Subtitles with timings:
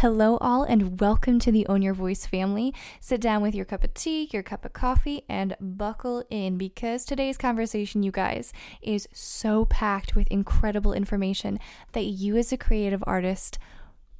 [0.00, 2.72] Hello, all, and welcome to the Own Your Voice family.
[3.00, 7.04] Sit down with your cup of tea, your cup of coffee, and buckle in because
[7.04, 11.60] today's conversation, you guys, is so packed with incredible information
[11.92, 13.58] that you, as a creative artist,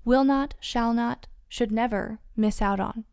[0.05, 3.07] will not, shall not, should never miss out on.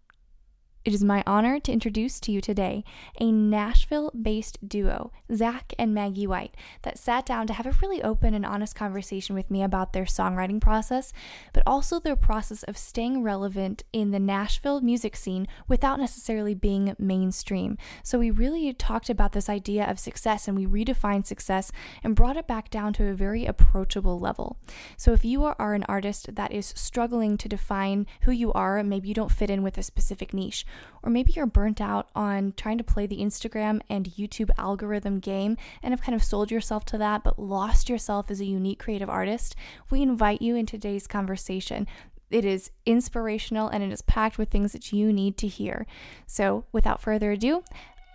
[0.88, 2.86] It is my honor to introduce to you today
[3.20, 8.02] a Nashville based duo, Zach and Maggie White, that sat down to have a really
[8.02, 11.12] open and honest conversation with me about their songwriting process,
[11.52, 16.96] but also their process of staying relevant in the Nashville music scene without necessarily being
[16.98, 17.78] mainstream.
[18.02, 21.70] So we really talked about this idea of success and we redefined success
[22.02, 24.58] and brought it back down to a very approachable level.
[24.96, 29.10] So if you are an artist that is struggling to define who you are, maybe
[29.10, 30.66] you don't fit in with a specific niche
[31.04, 35.58] or maybe you're burnt out on trying to play the Instagram and YouTube algorithm game
[35.82, 39.10] and have kind of sold yourself to that but lost yourself as a unique creative
[39.10, 39.56] artist,
[39.90, 41.88] we invite you in today's conversation.
[42.30, 45.86] It is inspirational and it is packed with things that you need to hear.
[46.26, 47.64] So, without further ado,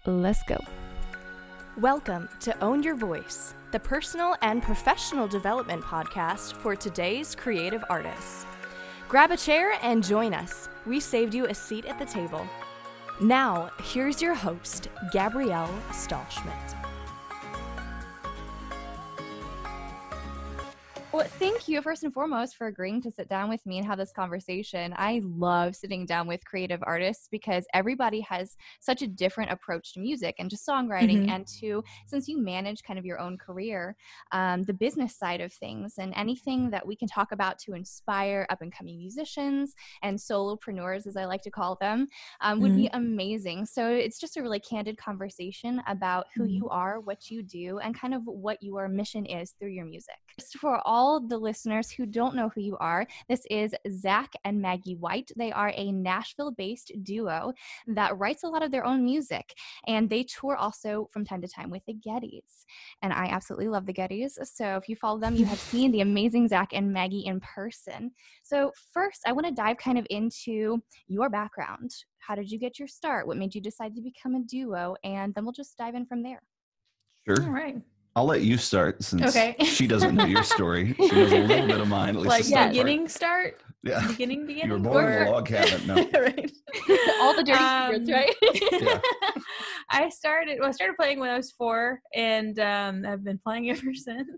[0.04, 0.58] let's go.
[1.78, 8.44] Welcome to Own Your Voice, the personal and professional development podcast for today's creative artists.
[9.12, 10.70] Grab a chair and join us.
[10.86, 12.46] We saved you a seat at the table.
[13.20, 16.81] Now, here's your host, Gabrielle Stahlschmidt.
[21.12, 23.98] Well, thank you first and foremost for agreeing to sit down with me and have
[23.98, 24.94] this conversation.
[24.96, 30.00] I love sitting down with creative artists because everybody has such a different approach to
[30.00, 31.28] music and to songwriting, mm-hmm.
[31.28, 33.94] and to since you manage kind of your own career,
[34.32, 38.46] um, the business side of things, and anything that we can talk about to inspire
[38.48, 42.06] up and coming musicians and solopreneurs, as I like to call them,
[42.40, 42.80] um, would mm-hmm.
[42.84, 43.66] be amazing.
[43.66, 46.54] So it's just a really candid conversation about who mm-hmm.
[46.54, 50.16] you are, what you do, and kind of what your mission is through your music.
[50.40, 54.32] Just for all all the listeners who don't know who you are, this is Zach
[54.44, 55.32] and Maggie White.
[55.36, 57.52] They are a Nashville based duo
[57.88, 59.52] that writes a lot of their own music,
[59.88, 62.66] and they tour also from time to time with the Gettys.
[63.02, 64.38] And I absolutely love the Gettys.
[64.44, 68.12] So if you follow them, you have seen the amazing Zach and Maggie in person.
[68.44, 71.90] So, first, I want to dive kind of into your background.
[72.20, 73.26] How did you get your start?
[73.26, 74.94] What made you decide to become a duo?
[75.02, 76.42] And then we'll just dive in from there.
[77.26, 77.42] Sure.
[77.42, 77.82] All right.
[78.14, 79.56] I'll let you start since okay.
[79.64, 80.94] she doesn't know your story.
[80.98, 82.10] She knows a little bit of mine.
[82.10, 83.62] At least like yeah, beginning start.
[83.82, 84.06] Yeah.
[84.06, 84.68] Beginning, beginning.
[84.68, 85.18] You were born or...
[85.22, 85.86] in a log cabin.
[85.86, 85.94] No.
[86.20, 86.52] right.
[87.20, 88.80] All the dirty um, secrets, right?
[88.80, 89.00] yeah.
[89.90, 90.58] I started.
[90.60, 94.28] Well, I started playing when I was four, and um, I've been playing ever since.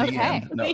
[0.00, 0.44] okay.
[0.52, 0.72] No.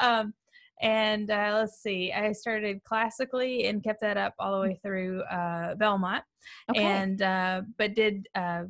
[0.00, 0.34] um,
[0.80, 2.12] and uh, let's see.
[2.12, 6.24] I started classically and kept that up all the way through uh, Belmont,
[6.70, 6.82] okay.
[6.82, 8.64] and uh, but did uh,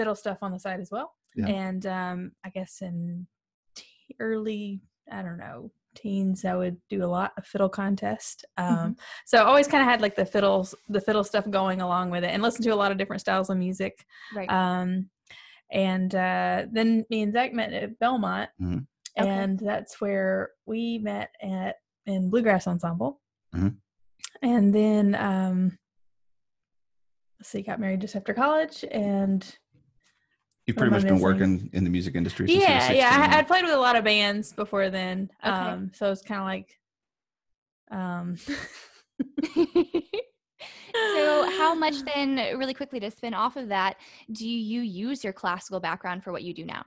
[0.00, 1.12] fiddle stuff on the side as well.
[1.36, 1.46] Yeah.
[1.46, 3.26] And um, I guess in
[3.74, 3.84] t-
[4.18, 4.80] early,
[5.12, 8.46] I don't know, teens, I would do a lot of fiddle contest.
[8.56, 8.92] Um, mm-hmm.
[9.26, 12.24] So I always kind of had like the fiddles, the fiddle stuff going along with
[12.24, 14.06] it, and listen to a lot of different styles of music.
[14.34, 14.50] Right.
[14.50, 15.10] Um,
[15.70, 18.78] and uh, then me and Zach met at Belmont, mm-hmm.
[19.20, 19.28] okay.
[19.28, 23.20] and that's where we met at in bluegrass ensemble.
[23.54, 23.68] Mm-hmm.
[24.42, 25.78] And then um,
[27.38, 29.44] let's see, got married just after college, and
[30.70, 32.46] You've pretty much been working in the music industry.
[32.48, 33.28] yeah, yeah.
[33.32, 35.50] I, would played with a lot of bands before then, okay.
[35.50, 36.78] um, so it's kind of like.
[37.90, 38.36] Um.
[40.94, 43.96] so, how much then, really quickly to spin off of that,
[44.30, 46.84] do you use your classical background for what you do now?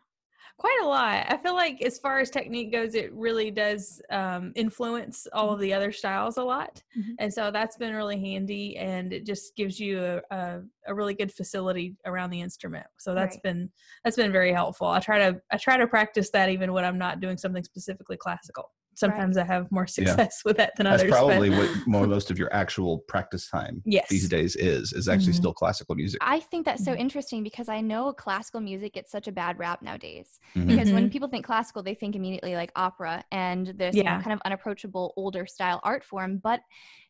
[0.57, 1.25] Quite a lot.
[1.27, 5.55] I feel like as far as technique goes, it really does um, influence all of
[5.55, 5.63] mm-hmm.
[5.63, 7.13] the other styles a lot, mm-hmm.
[7.19, 11.13] and so that's been really handy, and it just gives you a, a, a really
[11.13, 12.85] good facility around the instrument.
[12.97, 13.43] So that's right.
[13.43, 13.71] been
[14.03, 14.87] that's been very helpful.
[14.87, 18.17] I try to I try to practice that even when I'm not doing something specifically
[18.17, 19.43] classical sometimes right.
[19.43, 20.27] I have more success yeah.
[20.45, 21.11] with that than That's others.
[21.11, 21.69] That's probably but.
[21.87, 24.07] what most of your actual practice time yes.
[24.09, 25.37] these days is, is actually mm-hmm.
[25.37, 26.19] still classical music.
[26.23, 27.01] I think that's so mm-hmm.
[27.01, 30.39] interesting because I know classical music gets such a bad rap nowadays.
[30.55, 30.67] Mm-hmm.
[30.67, 31.11] Because when mm-hmm.
[31.11, 34.21] people think classical, they think immediately like opera and this yeah.
[34.21, 36.37] kind of unapproachable older style art form.
[36.37, 36.61] But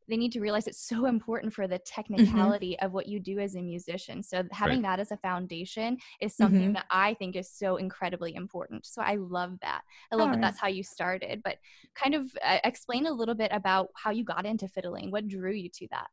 [0.08, 2.02] they need to realize it's so important for the mm-hmm.
[2.02, 2.86] technicality mm-hmm.
[2.86, 4.24] of what you do as a musician.
[4.24, 4.98] So having right.
[4.98, 6.74] that as a foundation is something mm-hmm.
[6.74, 8.86] that I think is so incredibly important.
[8.86, 9.82] So I love that.
[10.12, 11.42] I love that that's how you started.
[11.44, 11.58] But
[11.96, 15.12] kind of uh, explain a little bit about how you got into fiddling.
[15.12, 16.08] What drew you to that?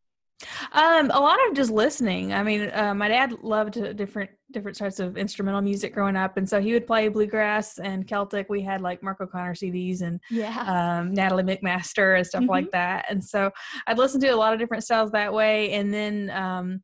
[0.73, 2.33] Um, a lot of just listening.
[2.33, 6.49] I mean, uh, my dad loved different different types of instrumental music growing up, and
[6.49, 8.49] so he would play bluegrass and Celtic.
[8.49, 10.99] We had like Mark O'Connor CDs and yeah.
[11.01, 12.51] um, Natalie MacMaster and stuff mm-hmm.
[12.51, 13.07] like that.
[13.11, 13.51] And so
[13.87, 15.73] I'd listen to a lot of different styles that way.
[15.73, 16.83] And then um,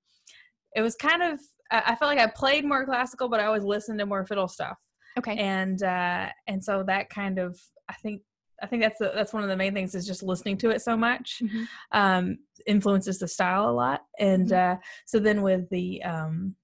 [0.74, 1.38] it was kind of
[1.70, 4.76] I felt like I played more classical, but I always listened to more fiddle stuff.
[5.18, 5.36] Okay.
[5.36, 7.58] And uh, and so that kind of
[7.88, 8.22] I think
[8.62, 10.80] I think that's the, that's one of the main things is just listening to it
[10.80, 11.64] so much mm-hmm.
[11.92, 14.02] um, influences the style a lot.
[14.18, 14.72] And mm-hmm.
[14.74, 16.56] uh, so then with the um,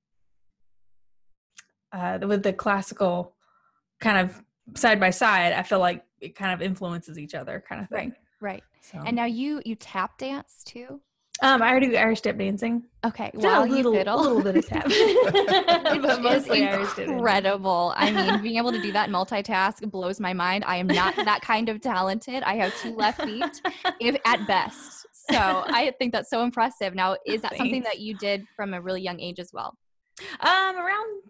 [1.92, 3.36] uh, with the classical
[4.00, 4.42] kind of
[4.74, 8.14] side by side, I feel like it kind of influences each other, kind of thing.
[8.40, 8.54] Right.
[8.54, 8.64] Right.
[8.80, 9.02] So.
[9.06, 11.00] And now you you tap dance too.
[11.42, 12.84] Um, I already do Irish step dancing.
[13.04, 14.84] Okay, while a little, a little bit of tap,
[16.00, 17.92] but mostly incredible.
[17.96, 20.64] I mean, being able to do that multitask blows my mind.
[20.64, 22.44] I am not that kind of talented.
[22.44, 23.60] I have two left feet,
[24.00, 25.04] if at best.
[25.30, 26.94] So I think that's so impressive.
[26.94, 27.58] Now, is that Thanks.
[27.58, 29.76] something that you did from a really young age as well?
[30.38, 31.22] Um, around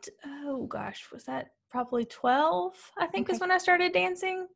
[0.44, 2.74] oh gosh, was that probably twelve?
[2.98, 3.36] I think okay.
[3.36, 4.46] is when I started dancing.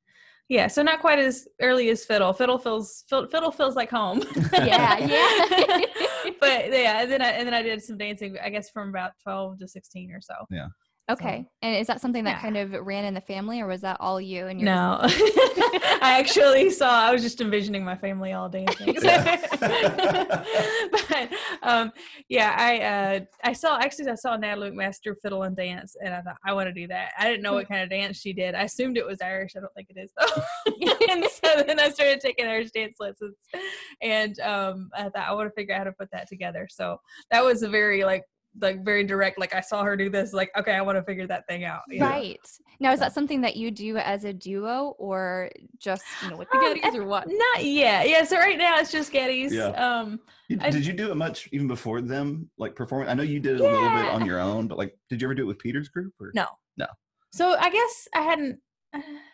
[0.48, 2.32] Yeah, so not quite as early as fiddle.
[2.32, 4.22] Fiddle feels fiddle feels like home.
[4.52, 5.80] yeah, yeah.
[6.40, 8.36] but yeah, and then I, and then I did some dancing.
[8.42, 10.34] I guess from about twelve to sixteen or so.
[10.50, 10.68] Yeah.
[11.08, 11.42] Okay.
[11.42, 12.40] So, and is that something that yeah.
[12.40, 14.98] kind of ran in the family or was that all you and your No.
[16.02, 18.94] I actually saw I was just envisioning my family all dancing.
[19.00, 19.12] but
[21.62, 21.92] um,
[22.28, 26.22] yeah, I uh, I saw actually I saw Natalie MacMaster fiddle and dance and I
[26.22, 27.12] thought I want to do that.
[27.18, 28.56] I didn't know what kind of dance she did.
[28.56, 29.52] I assumed it was Irish.
[29.56, 30.42] I don't think it is though.
[31.08, 33.36] and so then I started taking Irish dance lessons
[34.02, 36.66] and um, I thought I want to figure out how to put that together.
[36.68, 37.00] So
[37.30, 38.24] that was a very like
[38.60, 41.26] like very direct like i saw her do this like okay i want to figure
[41.26, 42.38] that thing out right
[42.80, 42.88] know?
[42.88, 46.48] now is that something that you do as a duo or just you know with
[46.50, 47.26] the um, or what?
[47.28, 48.08] not yet.
[48.08, 49.68] Yeah so right now it's just Gettys yeah.
[49.68, 53.08] um you, I, did you do it much even before them like performing?
[53.08, 53.70] I know you did it yeah.
[53.70, 55.88] a little bit on your own but like did you ever do it with peter's
[55.88, 56.30] group or?
[56.34, 56.46] No.
[56.76, 56.86] No.
[57.32, 58.58] So i guess i hadn't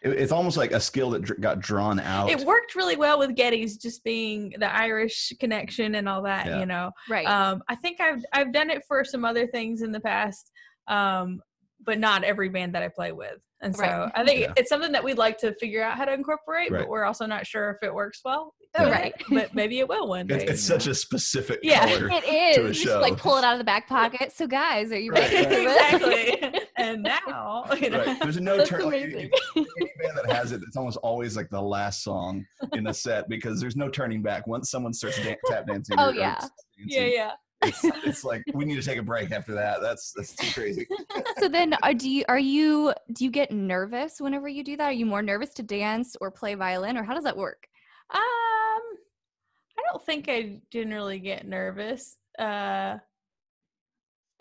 [0.03, 2.31] it's almost like a skill that dr- got drawn out.
[2.31, 6.47] It worked really well with Gettys, just being the Irish connection and all that.
[6.47, 6.61] Yeah.
[6.61, 7.26] You know, right?
[7.26, 10.50] Um, I think I've I've done it for some other things in the past,
[10.88, 11.41] um,
[11.85, 13.38] but not every band that I play with.
[13.62, 14.12] And so right.
[14.14, 14.53] I think yeah.
[14.56, 16.81] it's something that we'd like to figure out how to incorporate, right.
[16.81, 18.55] but we're also not sure if it works well.
[18.76, 19.14] Oh, right.
[19.31, 20.37] But maybe it will one day.
[20.37, 22.25] It's, it's such a specific yeah, it
[22.59, 22.79] is.
[22.79, 24.32] You just like pull it out of the back pocket.
[24.32, 25.37] So guys, are you ready?
[25.37, 26.61] exactly.
[26.76, 28.05] and now, you know.
[28.05, 28.20] right.
[28.20, 28.87] there's no turn.
[28.87, 32.94] Like, any band that has it, it's almost always like the last song in the
[32.94, 35.97] set because there's no turning back once someone starts da- tap dancing.
[35.99, 36.35] Oh yeah.
[36.35, 36.50] Dancing,
[36.87, 37.32] yeah, yeah.
[37.62, 39.81] It's, it's, like we need to take a break after that.
[39.81, 40.87] That's that's too crazy.
[41.38, 44.85] so then, are, do you are you do you get nervous whenever you do that?
[44.85, 47.67] Are you more nervous to dance or play violin, or how does that work?
[48.12, 52.17] Um, I don't think I generally get nervous.
[52.38, 52.99] Uh,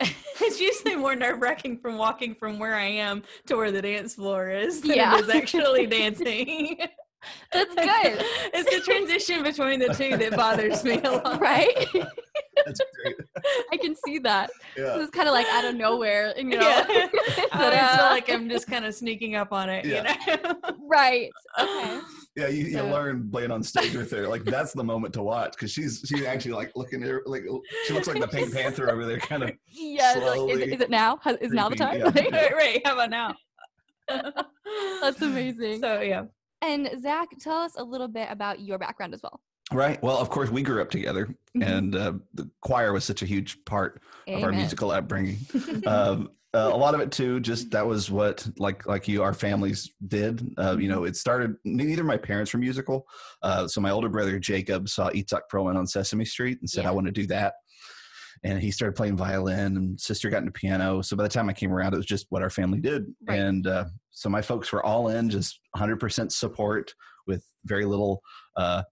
[0.00, 4.14] it's usually more nerve wracking from walking from where I am to where the dance
[4.14, 5.16] floor is than yeah.
[5.16, 6.78] it is actually dancing.
[7.52, 8.24] That's good.
[8.54, 11.40] it's the transition between the two that bothers me a lot.
[11.40, 11.86] Right?
[12.64, 13.16] That's great.
[13.72, 14.50] I can see that.
[14.76, 15.00] Yeah.
[15.00, 16.60] It's kind of like out of nowhere, you know.
[16.60, 16.86] Yeah.
[17.52, 20.16] I uh, feel like I'm just kind of sneaking up on it, yeah.
[20.26, 20.54] you know.
[20.88, 21.30] right.
[21.58, 22.00] Okay.
[22.34, 22.86] Yeah, you, so.
[22.86, 24.26] learn playing on stage with her.
[24.26, 27.44] Like that's the moment to watch because she's she's actually like looking at her like
[27.86, 29.52] she looks like the Pink Panther over there, kind of.
[29.66, 31.16] Yeah, like, is, it, is, it now?
[31.26, 31.54] Is creepy.
[31.54, 31.98] now the time?
[31.98, 32.04] Yeah.
[32.04, 32.82] right, right.
[32.86, 33.34] How about now?
[35.02, 35.80] that's amazing.
[35.80, 36.24] So yeah.
[36.62, 39.40] And Zach, tell us a little bit about your background as well.
[39.72, 40.02] Right.
[40.02, 41.62] Well, of course, we grew up together, mm-hmm.
[41.62, 44.38] and uh, the choir was such a huge part Amen.
[44.38, 45.38] of our musical upbringing.
[45.86, 49.32] um, uh, a lot of it too, just that was what like like you, our
[49.32, 50.54] families did.
[50.58, 51.06] Uh, you know, mm-hmm.
[51.06, 51.56] it started.
[51.64, 53.06] Neither my parents were musical,
[53.42, 56.90] uh, so my older brother Jacob saw Itzhak Perlman on Sesame Street and said, yeah.
[56.90, 57.54] "I want to do that."
[58.44, 61.00] And he started playing violin, and sister got into piano.
[61.00, 63.38] So by the time I came around, it was just what our family did, right.
[63.38, 66.92] and uh, so my folks were all in, just 100% support
[67.26, 68.20] with very little
[68.56, 68.82] uh,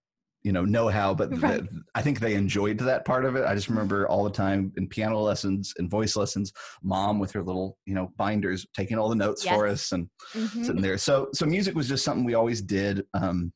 [0.43, 1.63] you know know-how but right.
[1.63, 4.73] the, i think they enjoyed that part of it i just remember all the time
[4.77, 6.53] in piano lessons and voice lessons
[6.83, 9.55] mom with her little you know binders taking all the notes yes.
[9.55, 10.65] for us and mm-hmm.
[10.65, 13.53] sitting there so so music was just something we always did um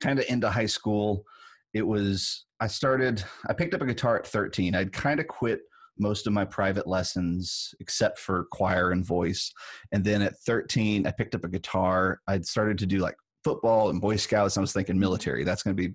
[0.00, 1.24] kind of into high school
[1.74, 5.60] it was i started i picked up a guitar at 13 i'd kind of quit
[5.98, 9.52] most of my private lessons except for choir and voice
[9.92, 13.90] and then at 13 i picked up a guitar i'd started to do like football
[13.90, 14.56] and Boy Scouts.
[14.56, 15.44] I was thinking military.
[15.44, 15.94] That's going to be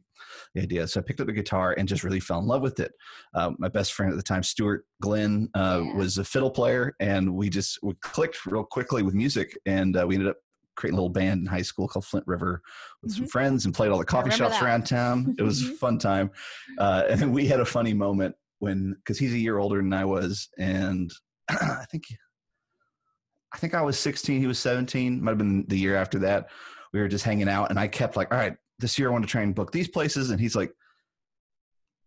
[0.54, 0.88] the idea.
[0.88, 2.92] So I picked up a guitar and just really fell in love with it.
[3.34, 7.34] Um, my best friend at the time, Stuart Glenn, uh, was a fiddle player, and
[7.34, 10.38] we just we clicked real quickly with music, and uh, we ended up
[10.78, 12.62] creating a little band in high school called Flint River
[13.02, 13.24] with mm-hmm.
[13.24, 14.64] some friends and played all the coffee shops that.
[14.64, 15.36] around town.
[15.38, 16.32] It was a fun time.
[16.78, 20.06] Uh, and we had a funny moment when, because he's a year older than I
[20.06, 21.12] was, and
[21.50, 22.06] I think
[23.54, 26.48] I think I was 16, he was 17, might have been the year after that
[26.94, 29.24] we were just hanging out and I kept like, all right, this year I want
[29.24, 30.30] to try and book these places.
[30.30, 30.72] And he's like,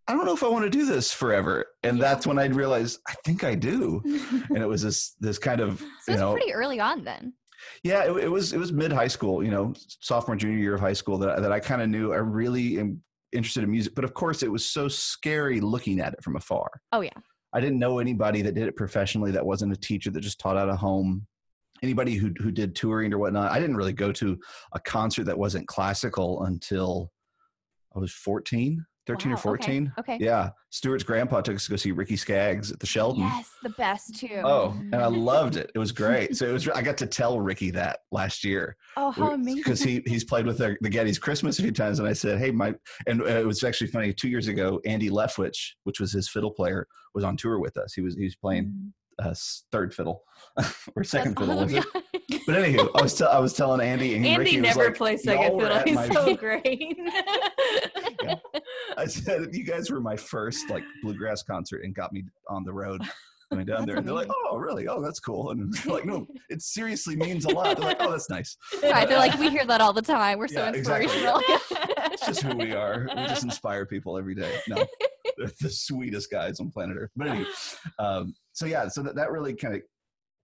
[0.06, 1.66] I don't know if I want to do this forever.
[1.82, 2.02] And yeah.
[2.02, 4.02] that's when I'd realize I think I do.
[4.48, 7.34] and it was this this kind of so you know pretty early on then.
[7.82, 10.80] Yeah, it, it was it was mid high school, you know, sophomore junior year of
[10.80, 13.02] high school that that I kind of knew I really am
[13.32, 16.70] interested in music, but of course it was so scary looking at it from afar.
[16.92, 17.10] Oh yeah.
[17.52, 20.56] I didn't know anybody that did it professionally that wasn't a teacher that just taught
[20.56, 21.26] out of home.
[21.82, 23.50] Anybody who who did touring or whatnot.
[23.50, 24.38] I didn't really go to
[24.72, 27.10] a concert that wasn't classical until
[27.96, 28.84] I was 14.
[29.07, 29.92] 13 wow, or 14.
[29.99, 30.25] Okay, okay.
[30.25, 30.50] Yeah.
[30.71, 33.23] Stuart's grandpa took us to go see Ricky Skaggs at the Sheldon.
[33.23, 34.40] Yes, the best too.
[34.45, 35.71] Oh, and I loved it.
[35.75, 36.37] It was great.
[36.37, 36.69] So it was.
[36.69, 38.76] I got to tell Ricky that last year.
[38.97, 39.57] Oh, how amazing!
[39.57, 42.38] Because he he's played with the, the Gettys Christmas a few times, and I said,
[42.38, 42.75] "Hey, my,"
[43.07, 44.12] and it was actually funny.
[44.12, 47.95] Two years ago, Andy Leftwich, which was his fiddle player, was on tour with us.
[47.95, 49.35] He was he was playing mm uh,
[49.71, 50.23] third fiddle
[50.97, 51.64] or second That's fiddle.
[51.64, 51.85] Was it?
[52.47, 55.25] But anywho, I was t- I was telling Andy and Andy Ricky never like, plays
[55.25, 55.83] second fiddle.
[55.85, 56.09] He's my...
[56.09, 56.97] so great.
[58.23, 58.37] yeah.
[59.00, 62.73] I said you guys were my first like bluegrass concert and got me on the
[62.73, 63.00] road
[63.49, 63.97] coming down there.
[63.97, 64.88] And they're like, oh, really?
[64.88, 65.50] Oh, that's cool.
[65.50, 67.78] And like, no, it seriously means a lot.
[67.78, 68.57] They're like, oh, that's nice.
[68.83, 69.09] Right.
[69.09, 70.38] They're like, we hear that all the time.
[70.38, 71.38] We're so yeah, inspirational.
[71.38, 71.76] Exactly.
[72.12, 73.09] it's just who we are.
[73.09, 74.59] We just inspire people every day.
[74.69, 74.85] No,
[75.38, 77.11] they're the sweetest guys on planet Earth.
[77.16, 77.47] But anyway,
[77.99, 79.80] um, so yeah, so that, that really kind of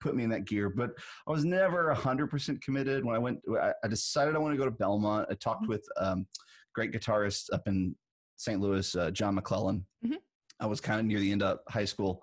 [0.01, 0.91] put me in that gear but
[1.27, 3.41] i was never 100% committed when i went
[3.83, 5.71] i decided i want to go to belmont i talked mm-hmm.
[5.71, 6.27] with um,
[6.75, 7.97] great guitarist up in
[8.37, 9.85] st louis uh, john mcclellan.
[10.05, 10.16] Mm-hmm.
[10.61, 12.23] i was kind of near the end of high school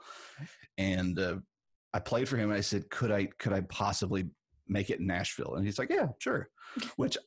[0.77, 1.36] and uh,
[1.93, 4.29] i played for him and i said could i could i possibly
[4.67, 5.55] make it in nashville?
[5.55, 6.50] And he's like yeah sure
[6.96, 7.17] which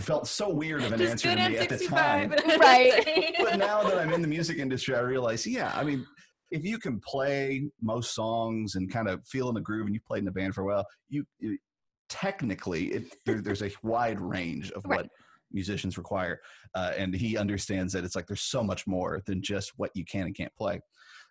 [0.00, 2.30] felt so weird of an Just answer to me at the time.
[2.58, 3.34] Right.
[3.38, 6.06] But now that i'm in the music industry i realize yeah i mean
[6.50, 10.00] if you can play most songs and kind of feel in the groove and you
[10.06, 11.58] played in a band for a while, you, you
[12.08, 15.08] technically it, there, there's a wide range of right.
[15.52, 16.40] Musicians require,
[16.74, 20.04] uh, and he understands that it's like there's so much more than just what you
[20.04, 20.80] can and can't play.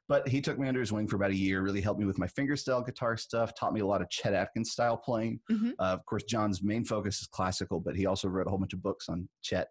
[0.08, 2.20] But he took me under his wing for about a year, really helped me with
[2.20, 5.40] my fingerstyle guitar stuff, taught me a lot of Chet Atkins style playing.
[5.52, 5.72] Mm-hmm.
[5.80, 8.74] Uh, of course, John's main focus is classical, but he also wrote a whole bunch
[8.74, 9.70] of books on Chet.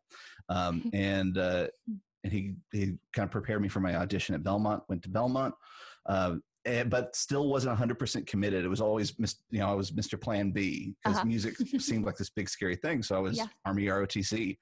[0.48, 1.68] Um, and uh,
[2.24, 4.82] and he he kind of prepared me for my audition at Belmont.
[4.88, 5.54] Went to Belmont,
[6.06, 8.64] uh, but still wasn't 100% committed.
[8.64, 9.14] It was always
[9.50, 10.20] you know I was Mr.
[10.20, 11.26] Plan B because uh-huh.
[11.26, 13.02] music seemed like this big scary thing.
[13.02, 13.46] So I was yeah.
[13.64, 14.56] Army ROTC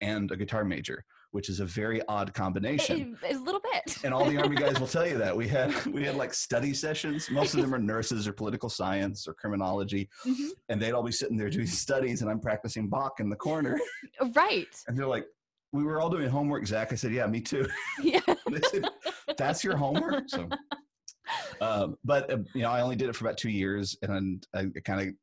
[0.00, 3.16] and a guitar major, which is a very odd combination.
[3.28, 3.98] a little bit.
[4.04, 6.74] and all the Army guys will tell you that we had we had like study
[6.74, 7.30] sessions.
[7.30, 10.48] Most of them are nurses or political science or criminology, mm-hmm.
[10.68, 13.78] and they'd all be sitting there doing studies, and I'm practicing Bach in the corner.
[14.34, 14.74] right.
[14.88, 15.26] And they're like,
[15.72, 16.92] we were all doing homework, Zach.
[16.92, 17.66] I said, yeah, me too.
[18.02, 18.20] Yeah.
[18.70, 18.88] said,
[19.38, 20.28] That's your homework.
[20.28, 20.48] So,
[21.60, 24.66] um, but uh, you know, I only did it for about two years, and I
[24.84, 25.14] kind of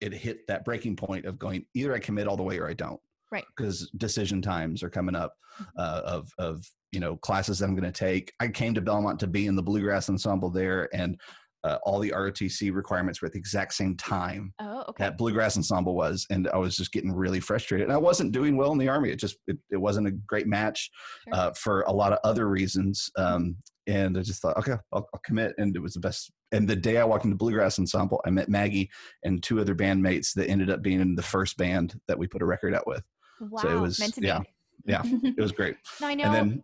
[0.00, 2.74] it hit that breaking point of going either I commit all the way or I
[2.74, 3.00] don't.
[3.30, 3.44] Right.
[3.56, 5.78] Because decision times are coming up mm-hmm.
[5.78, 8.32] uh, of of you know classes that I'm going to take.
[8.40, 11.18] I came to Belmont to be in the bluegrass ensemble there, and
[11.64, 15.04] uh, all the ROTC requirements were at the exact same time oh, okay.
[15.04, 17.86] that Bluegrass Ensemble was, and I was just getting really frustrated.
[17.86, 19.10] And I wasn't doing well in the Army.
[19.10, 20.90] It just it, it wasn't a great match
[21.24, 21.34] sure.
[21.34, 23.10] uh, for a lot of other reasons.
[23.16, 25.54] Um, and I just thought, okay, I'll, I'll, commit.
[25.58, 26.30] And it was the best.
[26.52, 28.90] And the day I walked into Bluegrass Ensemble, I met Maggie
[29.24, 32.42] and two other bandmates that ended up being in the first band that we put
[32.42, 33.02] a record out with.
[33.40, 34.40] Wow, so it was yeah,
[34.84, 35.76] yeah, it was great.
[36.00, 36.24] now I know.
[36.24, 36.62] And then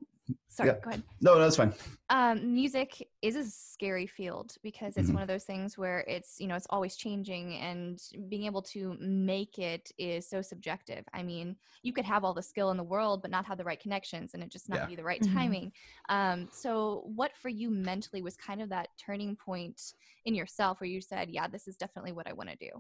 [0.49, 0.77] sorry yeah.
[0.83, 1.73] go ahead no no that's fine
[2.09, 5.15] um, music is a scary field because it's mm-hmm.
[5.15, 8.97] one of those things where it's you know it's always changing and being able to
[9.01, 12.83] make it is so subjective i mean you could have all the skill in the
[12.83, 14.87] world but not have the right connections and it just not yeah.
[14.87, 15.37] be the right mm-hmm.
[15.37, 15.73] timing
[16.09, 19.81] um, so what for you mentally was kind of that turning point
[20.25, 22.71] in yourself where you said yeah this is definitely what i want to do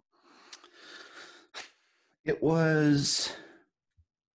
[2.24, 3.32] it was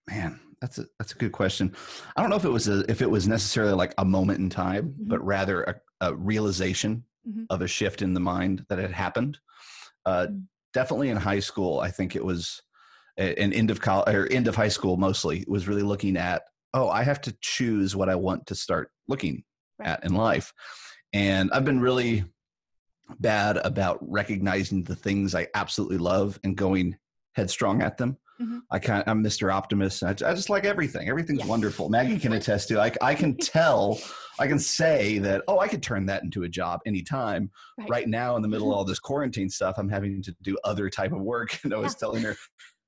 [0.08, 1.76] man that's a that's a good question.
[2.16, 4.50] I don't know if it was a, if it was necessarily like a moment in
[4.50, 5.08] time, mm-hmm.
[5.08, 7.44] but rather a, a realization mm-hmm.
[7.50, 9.40] of a shift in the mind that had happened.
[10.06, 10.40] Uh, mm-hmm.
[10.74, 12.62] Definitely in high school, I think it was
[13.18, 16.88] an end of college or end of high school mostly was really looking at oh
[16.88, 19.44] I have to choose what I want to start looking
[19.80, 19.90] right.
[19.90, 20.54] at in life,
[21.12, 22.24] and I've been really
[23.20, 26.98] bad about recognizing the things I absolutely love and going
[27.34, 28.18] headstrong at them.
[28.42, 28.60] Mm-hmm.
[28.72, 29.54] I kind I'm Mr.
[29.54, 30.04] Optimist.
[30.04, 31.10] I, I, just like everything.
[31.10, 31.48] Everything's yes.
[31.48, 31.90] wonderful.
[31.90, 32.82] Maggie can attest to.
[32.82, 34.00] I, I can tell.
[34.40, 35.44] I can say that.
[35.48, 37.52] Oh, I could turn that into a job anytime.
[37.78, 40.58] Right, right now, in the middle of all this quarantine stuff, I'm having to do
[40.64, 41.60] other type of work.
[41.64, 42.00] And I was yeah.
[42.00, 42.36] telling her,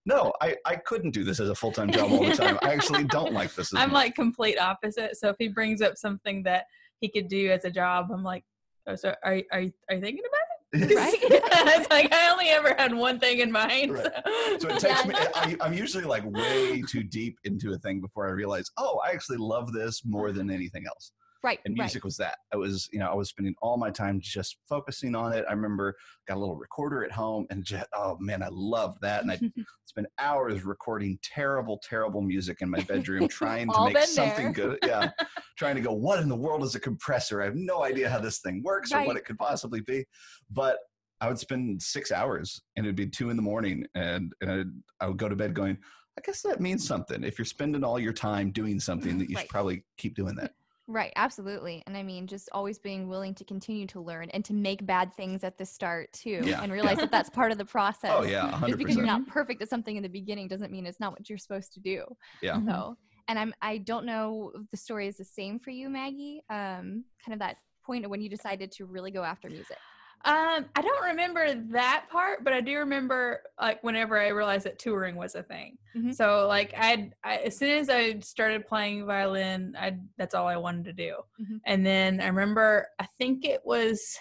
[0.06, 2.58] no, I, I couldn't do this as a full time job all the time.
[2.62, 3.74] I actually don't like this.
[3.74, 3.94] I'm much.
[3.94, 5.18] like complete opposite.
[5.18, 6.66] So if he brings up something that
[7.00, 8.44] he could do as a job, I'm like,
[8.88, 10.43] oh, so are, are, are you thinking about it?
[10.96, 11.14] right?
[11.22, 13.94] it's like I only ever had one thing in mind.
[13.94, 14.12] Right.
[14.58, 14.58] So.
[14.60, 14.70] so.
[14.70, 15.08] it takes yeah.
[15.08, 15.16] me.
[15.36, 19.12] I, I'm usually like way too deep into a thing before I realize, oh, I
[19.12, 21.12] actually love this more than anything else.
[21.44, 21.60] Right.
[21.66, 22.06] And music right.
[22.06, 22.38] was that.
[22.54, 25.44] I was, you know, I was spending all my time just focusing on it.
[25.50, 25.94] I remember
[26.26, 29.24] got a little recorder at home and just, oh man, I loved that.
[29.24, 29.40] And I
[29.86, 34.70] spent hours recording terrible, terrible music in my bedroom trying to make something there.
[34.70, 34.80] good.
[34.84, 35.12] Yeah.
[35.58, 37.42] trying to go, what in the world is a compressor?
[37.42, 39.04] I have no idea how this thing works right.
[39.04, 40.06] or what it could possibly be.
[40.50, 40.78] But
[41.20, 44.68] I would spend six hours and it'd be two in the morning and, and I'd,
[45.02, 45.78] I would go to bed going,
[46.18, 47.24] I guess that means something.
[47.24, 49.42] If you're spending all your time doing something, that you right.
[49.42, 50.54] should probably keep doing that.
[50.88, 51.82] Right, absolutely.
[51.88, 55.14] And I mean, just always being willing to continue to learn and to make bad
[55.14, 56.62] things at the start too, yeah.
[56.62, 58.12] and realize that that's part of the process.
[58.14, 58.68] Oh yeah, 100%.
[58.68, 61.30] Just because you're not perfect at something in the beginning doesn't mean it's not what
[61.30, 62.04] you're supposed to do.
[62.42, 62.60] Yeah.
[62.66, 62.98] So,
[63.30, 66.42] and I'm I don't know if the story is the same for you, Maggie.
[66.50, 69.78] Um, kind of that point when you decided to really go after music.
[70.26, 74.80] Um, I don't remember that part, but I do remember like whenever I realized that
[74.80, 75.78] touring was a thing.
[75.96, 76.12] Mm-hmm.
[76.12, 80.56] So like I'd, I, as soon as I started playing violin, I that's all I
[80.56, 81.16] wanted to do.
[81.42, 81.58] Mm-hmm.
[81.66, 84.18] And then I remember, I think it was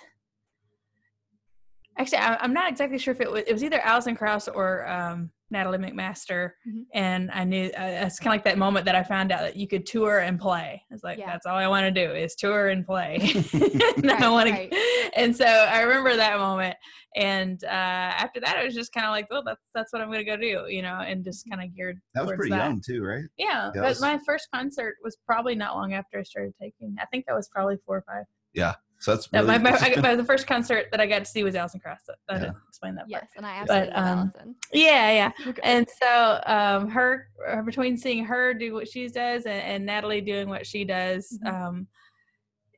[1.96, 4.88] actually I, am not exactly sure if it was it was either Alison Krauss or
[4.88, 6.82] um, Natalie MacMaster, mm-hmm.
[6.94, 9.56] and I knew uh, it's kind of like that moment that I found out that
[9.56, 10.82] you could tour and play.
[10.90, 11.26] It's like yeah.
[11.26, 13.18] that's all I want to do is tour and play.
[13.52, 14.70] and right, I want right.
[14.70, 16.76] to, and so I remember that moment.
[17.14, 20.08] And uh, after that, it was just kind of like, oh, that's that's what I'm
[20.08, 22.00] going to go do, you know, and just kind of geared.
[22.14, 22.64] That was pretty that.
[22.64, 23.24] young too, right?
[23.36, 26.96] Yeah, yeah but my first concert was probably not long after I started taking.
[27.00, 28.24] I think that was probably four or five.
[28.54, 31.42] Yeah, so that's really, my, my, I, the first concert that I got to see
[31.42, 32.02] was Alison Krauss.
[32.08, 32.38] I yeah.
[32.38, 33.06] didn't explain that.
[33.08, 33.30] Yes, part.
[33.36, 34.54] and I absolutely but, um, Alison.
[34.72, 35.52] Yeah, yeah.
[35.64, 40.20] And so um, her uh, between seeing her do what she does and, and Natalie
[40.20, 41.52] doing what she does, mm-hmm.
[41.52, 41.86] um,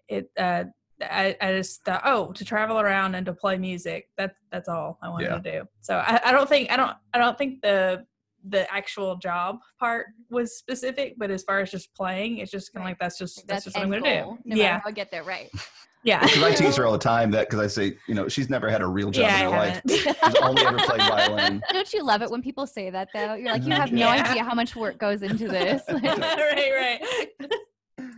[0.08, 0.64] it uh,
[1.02, 4.08] I, I just thought, oh, to travel around and to play music.
[4.16, 5.38] That's that's all I wanted yeah.
[5.38, 5.68] to do.
[5.82, 8.06] So I, I don't think I don't I don't think the
[8.48, 12.82] the actual job part was specific, but as far as just playing, it's just kind
[12.82, 12.90] of right.
[12.92, 14.38] like that's just that's, that's just what I'm going to do.
[14.46, 15.50] No yeah, I'll get there right.
[16.04, 16.22] Yeah.
[16.22, 18.70] Because I tease her all the time that because I say, you know, she's never
[18.70, 19.80] had a real job yeah, in her life.
[19.88, 21.62] She's only ever played violin.
[21.72, 23.34] Don't you love it when people say that though?
[23.34, 23.96] You're like, you have mm-hmm.
[23.96, 24.30] no yeah.
[24.30, 25.82] idea how much work goes into this.
[25.88, 27.00] right, right.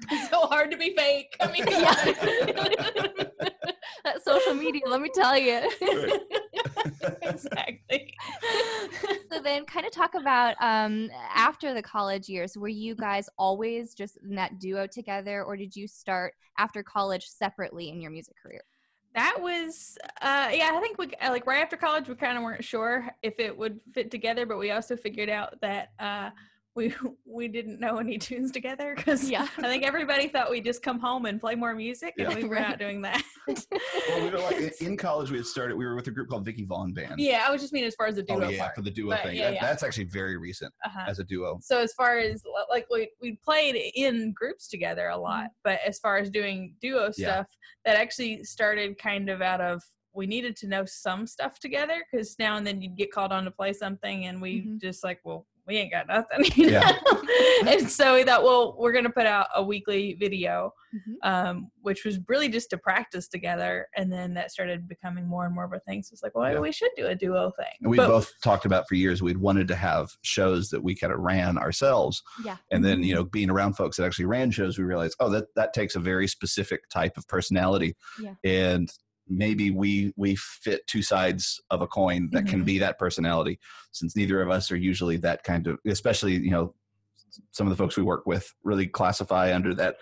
[0.09, 1.37] It's so hard to be fake.
[1.41, 1.95] I mean, yeah.
[4.05, 5.69] that social media, let me tell you.
[7.23, 8.15] exactly.
[9.33, 13.95] so then kind of talk about um, after the college years, were you guys always
[13.95, 18.35] just in that duo together or did you start after college separately in your music
[18.43, 18.63] career?
[19.15, 22.63] that was uh yeah i think we like right after college we kind of weren't
[22.63, 26.29] sure if it would fit together but we also figured out that uh
[26.77, 26.95] we
[27.27, 29.49] we didn't know any tunes together because yeah.
[29.59, 32.57] I think everybody thought we'd just come home and play more music, and we were
[32.57, 32.69] right.
[32.69, 33.23] not doing that.
[33.49, 35.31] well, we were like in college.
[35.31, 35.77] We had started.
[35.77, 37.19] We were with a group called Vickie Vaughn Band.
[37.19, 38.45] Yeah, I was just mean as far as the duo.
[38.45, 38.77] Oh yeah, part.
[38.77, 39.37] for the duo but, thing.
[39.37, 41.07] Yeah, that, That's actually very recent uh-huh.
[41.09, 41.59] as a duo.
[41.63, 45.49] So as far as like we we played in groups together a lot, mm-hmm.
[45.65, 47.47] but as far as doing duo stuff,
[47.85, 52.39] that actually started kind of out of we needed to know some stuff together because
[52.39, 54.79] now and then you'd get called on to play something and we mm-hmm.
[54.79, 56.45] just like well we ain't got nothing.
[56.55, 56.93] you yeah.
[57.67, 61.29] and so we thought, well, we're going to put out a weekly video, mm-hmm.
[61.29, 63.89] um, which was really just to practice together.
[63.97, 66.03] And then that started becoming more and more of a thing.
[66.03, 66.61] So it's like, well, yeah.
[66.61, 67.67] we should do a duo thing.
[67.83, 71.13] And we both talked about for years, we'd wanted to have shows that we kind
[71.13, 72.23] of ran ourselves.
[72.45, 72.57] Yeah.
[72.71, 75.47] And then, you know, being around folks that actually ran shows, we realized, oh, that,
[75.57, 77.97] that takes a very specific type of personality.
[78.21, 78.35] Yeah.
[78.45, 78.91] And
[79.29, 82.51] maybe we we fit two sides of a coin that mm-hmm.
[82.51, 83.59] can be that personality
[83.93, 86.75] since neither of us are usually that kind of especially you know
[87.53, 89.97] some of the folks we work with really classify under that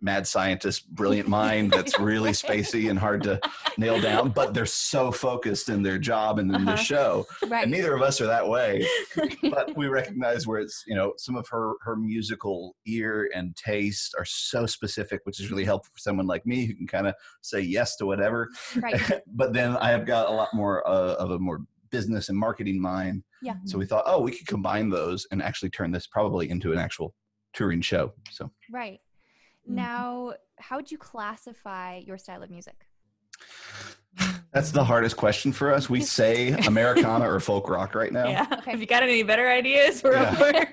[0.00, 3.40] mad scientist, brilliant mind that's really spacey and hard to
[3.76, 6.76] nail down, but they're so focused in their job and in uh-huh.
[6.76, 7.26] the show.
[7.46, 7.62] Right.
[7.62, 8.86] And neither of us are that way.
[9.50, 14.14] but we recognize where it's, you know, some of her her musical ear and taste
[14.18, 17.14] are so specific, which is really helpful for someone like me who can kind of
[17.42, 18.48] say yes to whatever.
[18.76, 19.00] Right.
[19.26, 22.80] but then I have got a lot more uh, of a more business and marketing
[22.80, 23.22] mind.
[23.42, 23.54] Yeah.
[23.64, 26.78] So we thought, oh, we could combine those and actually turn this probably into an
[26.78, 27.14] actual
[27.54, 28.12] touring show.
[28.30, 29.00] So right.
[29.68, 29.76] Mm-hmm.
[29.76, 32.86] Now, how would you classify your style of music?
[34.52, 35.90] That's the hardest question for us.
[35.90, 38.26] We say Americana or folk rock right now.
[38.26, 38.46] Yeah.
[38.50, 38.70] Okay.
[38.70, 40.02] Have you got any better ideas?
[40.02, 40.34] We're yeah.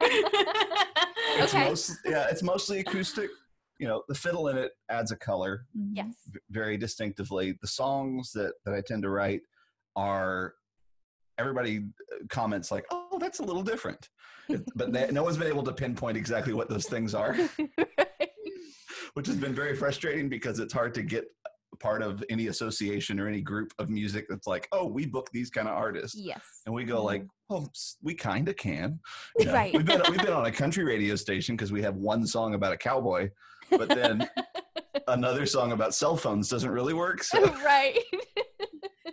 [1.37, 1.69] it's okay.
[1.69, 3.29] Most, yeah, it's mostly acoustic.
[3.77, 5.65] You know, the fiddle in it adds a color.
[5.77, 5.95] Mm-hmm.
[5.97, 6.15] Yes.
[6.49, 7.57] Very distinctively.
[7.61, 9.41] The songs that that I tend to write
[9.97, 10.53] are
[11.37, 14.09] everybody uh, comments like, "Oh, that's a little different,"
[14.75, 17.35] but they, no one's been able to pinpoint exactly what those things are.
[19.15, 21.25] which has been very frustrating because it's hard to get
[21.79, 25.49] part of any association or any group of music that's like, oh, we book these
[25.49, 26.15] kind of artists.
[26.17, 26.41] Yes.
[26.65, 27.53] And we go like, mm-hmm.
[27.53, 28.99] well, we kind of can.
[29.37, 29.73] You know, right.
[29.73, 32.73] We've been we've been on a country radio station because we have one song about
[32.73, 33.29] a cowboy,
[33.69, 34.29] but then
[35.07, 37.23] another song about cell phones doesn't really work.
[37.23, 37.43] So.
[37.65, 37.99] right.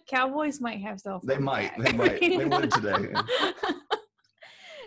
[0.08, 1.26] Cowboys might have cell phones.
[1.26, 1.76] They might.
[1.78, 1.86] Back.
[1.86, 2.20] They might.
[2.20, 3.12] They would today.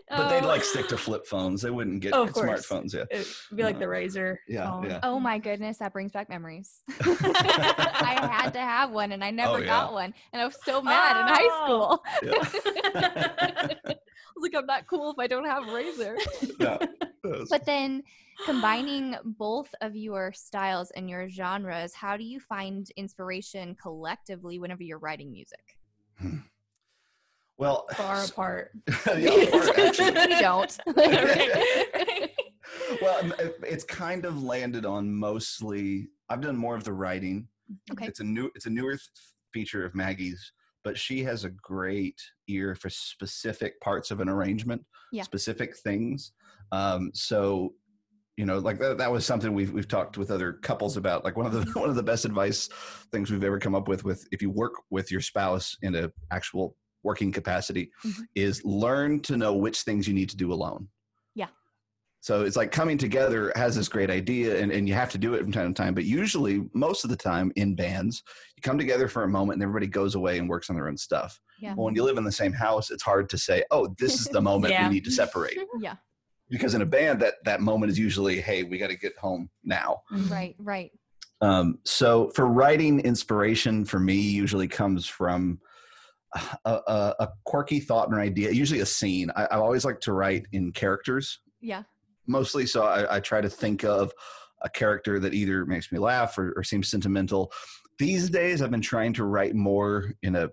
[0.10, 1.62] But they'd like stick to flip phones.
[1.62, 2.94] They wouldn't get oh, smartphones.
[2.94, 4.38] Yeah, it'd be like the Razr.
[4.48, 4.84] Yeah, phone.
[4.84, 5.00] yeah.
[5.02, 6.84] Oh my goodness, that brings back memories.
[7.02, 9.66] I had to have one, and I never oh, yeah.
[9.66, 11.22] got one, and I was so mad oh.
[11.22, 12.04] in high school.
[12.24, 13.72] Yeah.
[13.96, 13.96] I
[14.36, 16.18] was like, I'm not cool if I don't have Razr.
[16.60, 16.78] Yeah.
[17.50, 18.04] But then
[18.46, 24.84] combining both of your styles and your genres, how do you find inspiration collectively whenever
[24.84, 25.78] you're writing music?
[26.20, 26.38] Hmm.
[27.58, 28.72] Well, far apart.
[29.08, 30.80] yeah, we don't.
[33.02, 33.32] well,
[33.64, 36.10] it's kind of landed on mostly.
[36.30, 37.48] I've done more of the writing.
[37.92, 38.08] Okay.
[38.08, 38.50] It's a new.
[38.56, 38.98] It's a newer
[39.54, 40.52] feature of Maggie's,
[40.84, 45.24] but she has a great ear for specific parts of an arrangement, yeah.
[45.24, 46.34] specific things.
[46.72, 47.74] Um, so
[48.38, 51.38] you know like that, that was something we've we've talked with other couples about like
[51.38, 52.68] one of the one of the best advice
[53.12, 56.12] things we've ever come up with with if you work with your spouse in a
[56.32, 58.24] actual working capacity mm-hmm.
[58.36, 60.88] is learn to know which things you need to do alone
[61.36, 61.48] yeah
[62.20, 65.36] so it's like coming together has this great idea and, and you have to do
[65.36, 68.24] it from time to time but usually most of the time in bands
[68.58, 70.98] you come together for a moment and everybody goes away and works on their own
[70.98, 71.74] stuff yeah.
[71.76, 74.26] well when you live in the same house it's hard to say oh this is
[74.26, 74.88] the moment yeah.
[74.88, 75.96] we need to separate yeah
[76.50, 79.50] because in a band that that moment is usually hey we got to get home
[79.64, 80.32] now mm-hmm.
[80.34, 80.92] right right
[81.42, 85.60] um, so for writing inspiration for me usually comes from
[86.66, 90.14] a, a, a quirky thought or idea usually a scene I, I, always like to
[90.14, 91.84] write in characters yeah
[92.28, 94.12] mostly so I, I try to think of
[94.62, 97.52] a character that either makes me laugh or, or seems sentimental
[98.00, 100.50] these days i've been trying to write more in a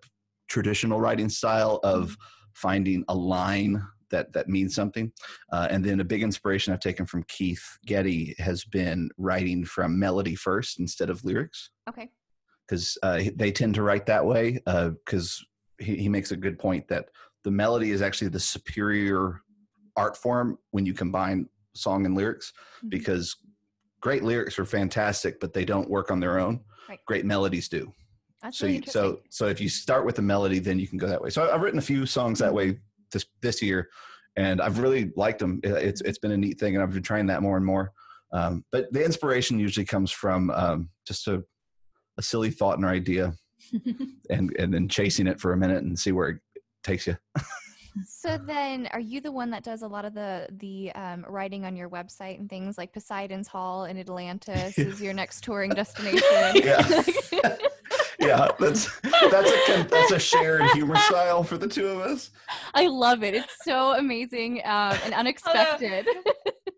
[0.48, 2.22] traditional writing style of mm-hmm.
[2.54, 5.10] finding a line that that means something.
[5.50, 9.98] Uh, and then a big inspiration I've taken from Keith Getty has been writing from
[9.98, 11.70] melody first instead of lyrics.
[11.88, 12.10] Okay.
[12.68, 14.60] Because uh, they tend to write that way.
[14.64, 15.48] Because uh,
[15.82, 17.08] he, he makes a good point that
[17.44, 19.40] the melody is actually the superior
[19.96, 22.52] art form when you combine song and lyrics.
[22.78, 22.88] Mm-hmm.
[22.88, 23.36] Because
[24.00, 26.60] great lyrics are fantastic, but they don't work on their own.
[26.88, 27.00] Right.
[27.06, 27.92] Great melodies do.
[28.42, 30.98] That's so really you, so so if you start with a melody, then you can
[30.98, 31.30] go that way.
[31.30, 32.56] So I've written a few songs that mm-hmm.
[32.56, 32.78] way
[33.12, 33.88] this this year,
[34.36, 35.60] and I've really liked them.
[35.62, 37.92] It's it's been a neat thing, and I've been trying that more and more.
[38.32, 41.44] Um, but the inspiration usually comes from um, just a
[42.18, 43.32] a silly thought and idea,
[44.30, 46.38] and and then chasing it for a minute and see where it
[46.82, 47.16] takes you.
[48.06, 51.64] so then, are you the one that does a lot of the the um, writing
[51.64, 56.22] on your website and things like Poseidon's Hall in Atlantis is your next touring destination?
[56.54, 57.04] Yeah
[58.18, 62.30] yeah, that's that's a that's a shared humor style for the two of us.
[62.74, 63.34] I love it.
[63.34, 66.06] It's so amazing um, and unexpected.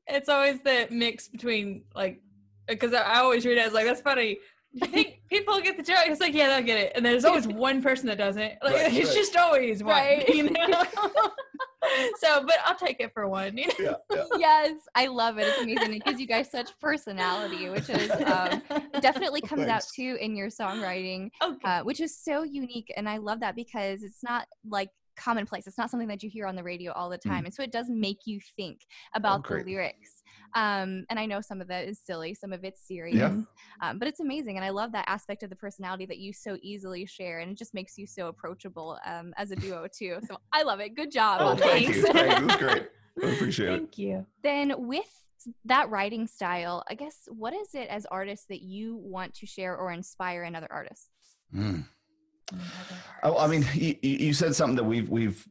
[0.07, 2.21] it's always the mix between like
[2.67, 4.39] because I, I always read it as like that's funny.
[4.83, 6.05] I think people get the joke?
[6.07, 6.93] It's like, yeah, they'll get it.
[6.95, 8.53] And there's always one person that doesn't.
[8.63, 9.17] Like, right, it's right.
[9.17, 9.93] just always one.
[9.93, 10.29] Right.
[10.29, 10.85] You know?
[12.19, 13.57] so, but I'll take it for one.
[13.57, 13.75] You know?
[13.79, 14.25] yeah, yeah.
[14.39, 15.47] Yes, I love it.
[15.47, 15.95] It's amazing.
[15.95, 18.63] It gives you guys such personality, which is um,
[19.01, 21.69] definitely comes out too in your songwriting, okay.
[21.69, 22.93] uh, which is so unique.
[22.97, 25.67] And I love that because it's not like commonplace.
[25.67, 27.43] It's not something that you hear on the radio all the time.
[27.43, 27.47] Mm.
[27.47, 28.81] And so it does make you think
[29.15, 30.23] about oh, the lyrics.
[30.55, 33.43] Um, and I know some of that is silly, some of it's serious, yeah.
[33.81, 34.57] um, but it's amazing.
[34.57, 37.41] And I love that aspect of the personality that you so easily share.
[37.41, 40.19] And it just makes you so approachable um, as a duo, too.
[40.29, 40.95] So I love it.
[40.95, 41.39] Good job.
[41.41, 42.03] Oh, thank you.
[42.03, 42.37] Thank you.
[42.37, 42.89] It was great.
[43.23, 43.81] I appreciate thank it.
[43.81, 44.27] Thank you.
[44.43, 45.25] Then with
[45.65, 49.77] that writing style, I guess, what is it as artists that you want to share
[49.77, 51.11] or inspire in other artists?
[51.55, 51.85] Mm.
[53.23, 55.47] Oh, I mean, you, you said something that we've we've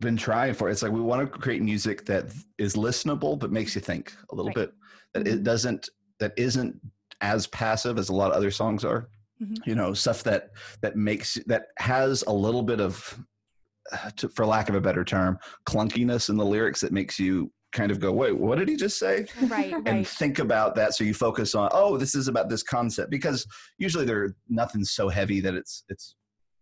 [0.00, 0.68] been trying for.
[0.68, 2.26] It's like we want to create music that
[2.58, 4.56] is listenable but makes you think a little right.
[4.56, 4.72] bit.
[5.14, 5.42] That it mm-hmm.
[5.44, 6.80] doesn't that isn't
[7.20, 9.08] as passive as a lot of other songs are.
[9.42, 9.68] Mm-hmm.
[9.68, 13.18] You know, stuff that that makes that has a little bit of,
[14.16, 17.92] to, for lack of a better term, clunkiness in the lyrics that makes you kind
[17.92, 19.26] of go, wait, what did he just say?
[19.42, 19.72] Right.
[19.72, 20.06] and right.
[20.06, 20.94] think about that.
[20.94, 23.46] So you focus on, oh, this is about this concept because
[23.78, 26.16] usually there nothing's so heavy that it's it's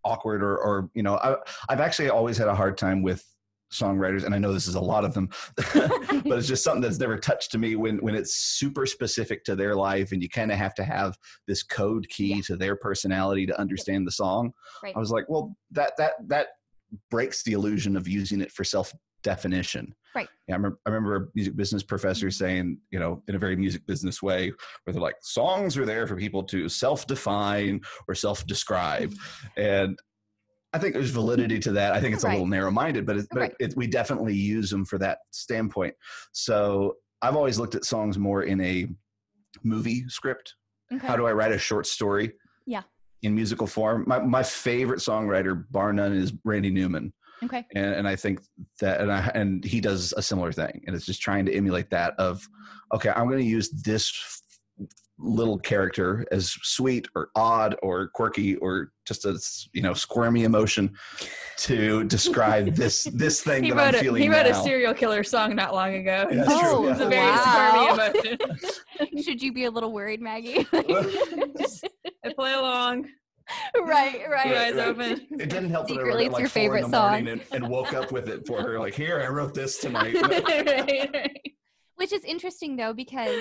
[0.04, 1.36] awkward or or you know I,
[1.70, 3.24] I've actually always had a hard time with
[3.72, 6.98] songwriters and i know this is a lot of them but it's just something that's
[6.98, 10.52] never touched to me when when it's super specific to their life and you kind
[10.52, 11.16] of have to have
[11.48, 12.42] this code key yeah.
[12.42, 14.94] to their personality to understand the song right.
[14.94, 16.48] i was like well that that that
[17.10, 18.92] breaks the illusion of using it for self
[19.24, 19.94] definition.
[20.14, 20.28] Right.
[20.48, 22.44] Yeah, I remember, I remember a music business professor mm-hmm.
[22.44, 24.52] saying, you know, in a very music business way,
[24.84, 29.10] where they're like, songs are there for people to self define or self describe.
[29.10, 29.60] Mm-hmm.
[29.60, 29.98] and
[30.72, 31.92] I think there's validity to that.
[31.92, 32.30] I think it's right.
[32.30, 33.54] a little narrow minded, but, it, but right.
[33.60, 35.94] it, we definitely use them for that standpoint.
[36.32, 38.88] So I've always looked at songs more in a
[39.62, 40.54] movie script
[40.92, 41.06] Okay.
[41.06, 42.32] How do I write a short story?
[42.66, 42.82] Yeah.
[43.22, 44.04] In musical form.
[44.06, 47.12] My my favorite songwriter, bar none, is Randy Newman.
[47.44, 47.64] Okay.
[47.74, 48.40] And, and I think
[48.80, 51.90] that, and I, and he does a similar thing, and it's just trying to emulate
[51.90, 52.46] that of,
[52.94, 54.42] okay, I'm going to use this
[55.18, 59.38] little character as sweet or odd or quirky or just a
[59.72, 60.92] you know squirmy emotion
[61.56, 64.22] to describe this this thing he that wrote I'm feeling.
[64.22, 64.60] A, he wrote now.
[64.60, 66.26] a serial killer song not long ago.
[66.30, 67.94] Yeah, oh, it's a very wow.
[67.94, 69.22] squirmy emotion.
[69.22, 70.66] Should you be a little worried, Maggie?
[70.72, 73.08] I play along.
[73.76, 74.46] Right, right.
[74.46, 75.26] Your eyes open.
[75.32, 76.96] It didn't help Secretly, that I wrote it, it's like your four favorite in the
[76.96, 77.10] song.
[77.10, 78.78] morning and, and woke up with it for her.
[78.78, 80.14] Like, here, I wrote this tonight.
[80.22, 81.52] right, right.
[81.96, 83.36] Which is interesting though, because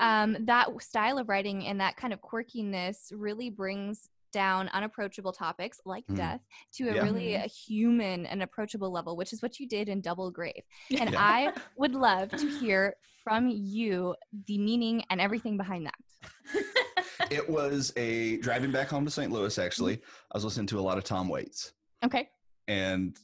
[0.00, 5.80] um, that style of writing and that kind of quirkiness really brings down unapproachable topics
[5.84, 6.16] like mm.
[6.16, 6.40] death
[6.72, 7.02] to a yeah.
[7.02, 10.62] really a human and approachable level, which is what you did in Double Grave.
[10.98, 11.20] And yeah.
[11.20, 14.14] I would love to hear from you
[14.46, 15.94] the meaning and everything behind that.
[17.30, 19.30] it was a driving back home to St.
[19.30, 19.94] Louis, actually.
[19.94, 21.72] I was listening to a lot of Tom Waits.
[22.04, 22.28] Okay.
[22.68, 23.16] And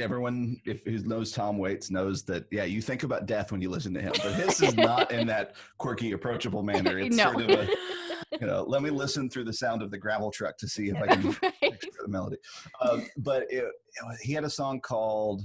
[0.00, 3.70] everyone if who knows Tom Waits knows that yeah, you think about death when you
[3.70, 6.98] listen to him, but his is not in that quirky, approachable manner.
[6.98, 7.32] It's no.
[7.32, 7.68] sort of a
[8.40, 10.96] you know, let me listen through the sound of the gravel truck to see if
[10.96, 11.80] I can right.
[11.80, 12.36] the melody.
[12.80, 13.72] Um, but it, it,
[14.22, 15.42] he had a song called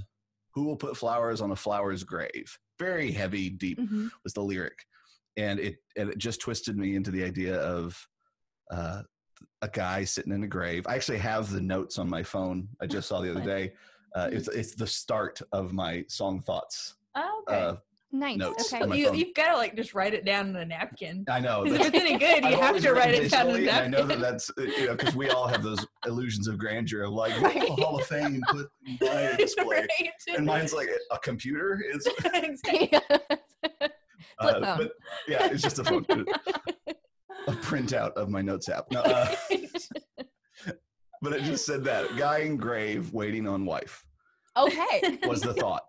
[0.54, 4.08] "Who Will Put Flowers on a Flower's Grave." Very heavy, deep mm-hmm.
[4.24, 4.86] was the lyric,
[5.40, 8.06] and it and it just twisted me into the idea of.
[8.70, 9.02] Uh,
[9.62, 10.86] a guy sitting in a grave.
[10.86, 12.68] I actually have the notes on my phone.
[12.80, 13.72] I just saw the other day
[14.14, 16.94] uh, it's it's the start of my song thoughts.
[17.14, 17.58] Oh, okay.
[17.58, 17.76] Uh,
[18.12, 18.36] nice.
[18.36, 18.98] Notes okay.
[18.98, 21.24] You, you've got to like just write it down in a napkin.
[21.28, 21.64] I know.
[21.64, 23.94] If it's any good, you have to write it down on a napkin.
[23.94, 27.04] I know that that's uh, you know because we all have those illusions of grandeur
[27.04, 27.62] of like right.
[27.68, 28.68] oh, Hall of Fame put
[29.00, 30.10] my display, right.
[30.36, 32.08] and mine's like a, a computer is.
[34.38, 34.92] uh, but
[35.28, 36.04] yeah, it's just a phone.
[36.08, 38.90] a printout of my notes app.
[38.90, 39.34] No, uh,
[41.22, 44.04] but it just said that guy in grave waiting on wife.
[44.56, 45.84] Okay, was the thought,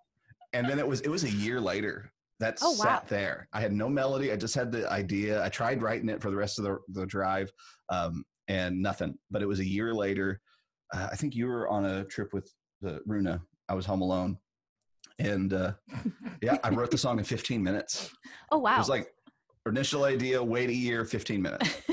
[0.53, 3.07] and then it was it was a year later that oh, sat wow.
[3.07, 3.47] there.
[3.53, 4.31] I had no melody.
[4.31, 5.43] I just had the idea.
[5.43, 7.51] I tried writing it for the rest of the the drive,
[7.89, 9.15] um, and nothing.
[9.29, 10.39] But it was a year later.
[10.93, 13.41] Uh, I think you were on a trip with the Runa.
[13.69, 14.37] I was home alone,
[15.21, 15.73] and uh,
[16.41, 18.11] yeah, I wrote the song in 15 minutes.
[18.53, 18.75] Oh wow!
[18.75, 19.07] It was like
[19.65, 21.69] initial idea, wait a year, 15 minutes.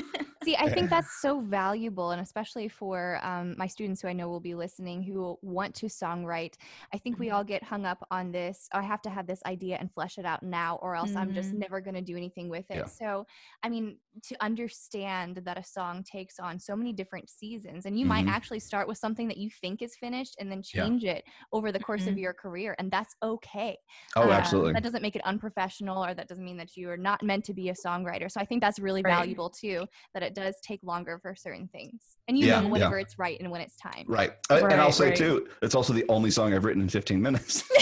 [0.48, 4.30] See, I think that's so valuable, and especially for um, my students who I know
[4.30, 6.54] will be listening who want to songwrite.
[6.94, 7.36] I think we mm-hmm.
[7.36, 8.66] all get hung up on this.
[8.72, 11.18] I have to have this idea and flesh it out now, or else mm-hmm.
[11.18, 11.58] I'm just mm-hmm.
[11.58, 12.76] never going to do anything with it.
[12.76, 12.86] Yeah.
[12.86, 13.26] So,
[13.62, 18.06] I mean, to understand that a song takes on so many different seasons, and you
[18.06, 18.26] mm-hmm.
[18.26, 21.12] might actually start with something that you think is finished and then change yeah.
[21.12, 22.12] it over the course mm-hmm.
[22.12, 23.76] of your career, and that's okay.
[24.16, 24.72] Oh, um, absolutely.
[24.72, 27.52] That doesn't make it unprofessional, or that doesn't mean that you are not meant to
[27.52, 28.30] be a songwriter.
[28.32, 29.14] So, I think that's really right.
[29.14, 29.84] valuable too.
[30.14, 32.02] That it does take longer for certain things.
[32.28, 33.02] And you yeah, know whenever yeah.
[33.02, 34.04] it's right and when it's time.
[34.06, 34.32] Right.
[34.50, 35.16] Right and I'll say right.
[35.16, 37.64] too, it's also the only song I've written in 15 minutes.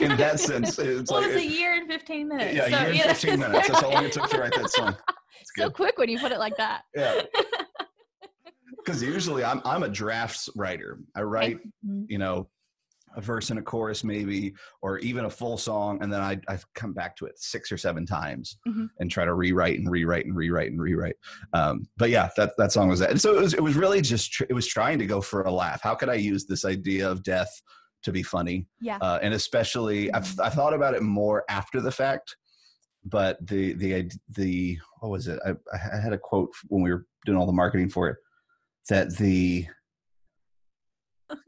[0.00, 2.54] in that sense, it's well, like it's a year and 15 minutes.
[2.54, 3.68] Yeah, so, a year and 15 minutes.
[3.68, 4.96] That's how long it took to write that song.
[5.40, 6.82] It's so quick when you put it like that.
[6.96, 7.22] Yeah.
[8.76, 10.98] Because usually I'm I'm a drafts writer.
[11.14, 11.64] I write, okay.
[11.86, 12.04] Mm-hmm.
[12.08, 12.48] you know,
[13.18, 16.56] a verse and a chorus maybe or even a full song and then i i
[16.74, 18.86] come back to it six or seven times mm-hmm.
[19.00, 21.16] and try to rewrite and rewrite and rewrite and rewrite.
[21.52, 24.00] Um, but yeah that that song was that and so it was it was really
[24.00, 25.82] just tr- it was trying to go for a laugh.
[25.82, 27.50] How could i use this idea of death
[28.04, 28.68] to be funny?
[28.80, 28.98] Yeah.
[29.00, 30.16] Uh, and especially mm-hmm.
[30.16, 32.36] I've, i thought about it more after the fact
[33.04, 35.38] but the the the what was it?
[35.46, 38.16] I, I had a quote when we were doing all the marketing for it
[38.88, 39.66] that the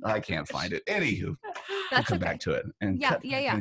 [0.05, 0.85] I can't find it.
[0.87, 1.37] Anywho,
[1.91, 2.25] That's come okay.
[2.25, 2.67] back to it.
[2.81, 3.61] And yeah, yeah, yeah.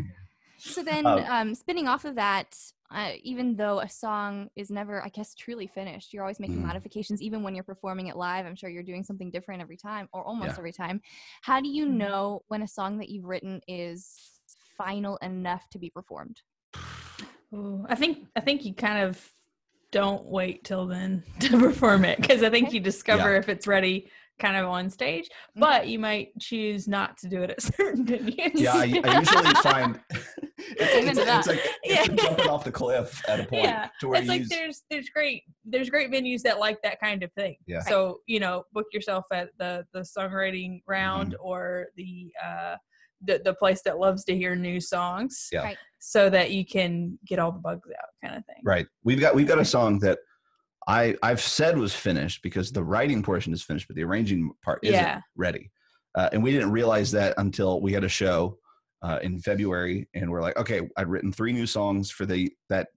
[0.58, 2.58] So then, um, um, spinning off of that,
[2.92, 6.66] uh, even though a song is never, I guess, truly finished, you're always making mm.
[6.66, 7.22] modifications.
[7.22, 10.24] Even when you're performing it live, I'm sure you're doing something different every time, or
[10.24, 10.58] almost yeah.
[10.58, 11.02] every time.
[11.42, 11.98] How do you mm-hmm.
[11.98, 14.18] know when a song that you've written is
[14.78, 16.42] final enough to be performed?
[17.54, 19.32] Ooh, I think I think you kind of
[19.92, 23.40] don't wait till then to perform it because I think you discover yeah.
[23.40, 25.60] if it's ready kind of on stage, mm-hmm.
[25.60, 28.52] but you might choose not to do it at certain venues.
[28.56, 30.00] Yeah, I, I usually find
[30.58, 32.04] it's, it's, it's, like yeah.
[32.06, 33.64] it's jumping off the cliff at a point.
[33.64, 34.50] Yeah, it's like use...
[34.50, 37.56] there's there's great there's great venues that like that kind of thing.
[37.66, 37.82] Yeah.
[37.82, 41.48] So you know, book yourself at the the songwriting round mm-hmm.
[41.48, 42.76] or the uh
[43.22, 45.48] the the place that loves to hear new songs.
[45.52, 45.64] Yeah.
[45.64, 45.78] Right.
[46.00, 48.62] So that you can get all the bugs out, kind of thing.
[48.64, 48.88] Right.
[49.04, 50.20] We've got we've got a song that
[50.90, 54.80] I I've said was finished because the writing portion is finished, but the arranging part
[54.84, 55.22] isn't yeah.
[55.36, 55.72] ready.
[56.16, 58.58] Uh, and we didn't realize that until we had a show
[59.04, 62.88] uh, in February, and we're like, okay, I'd written three new songs for the that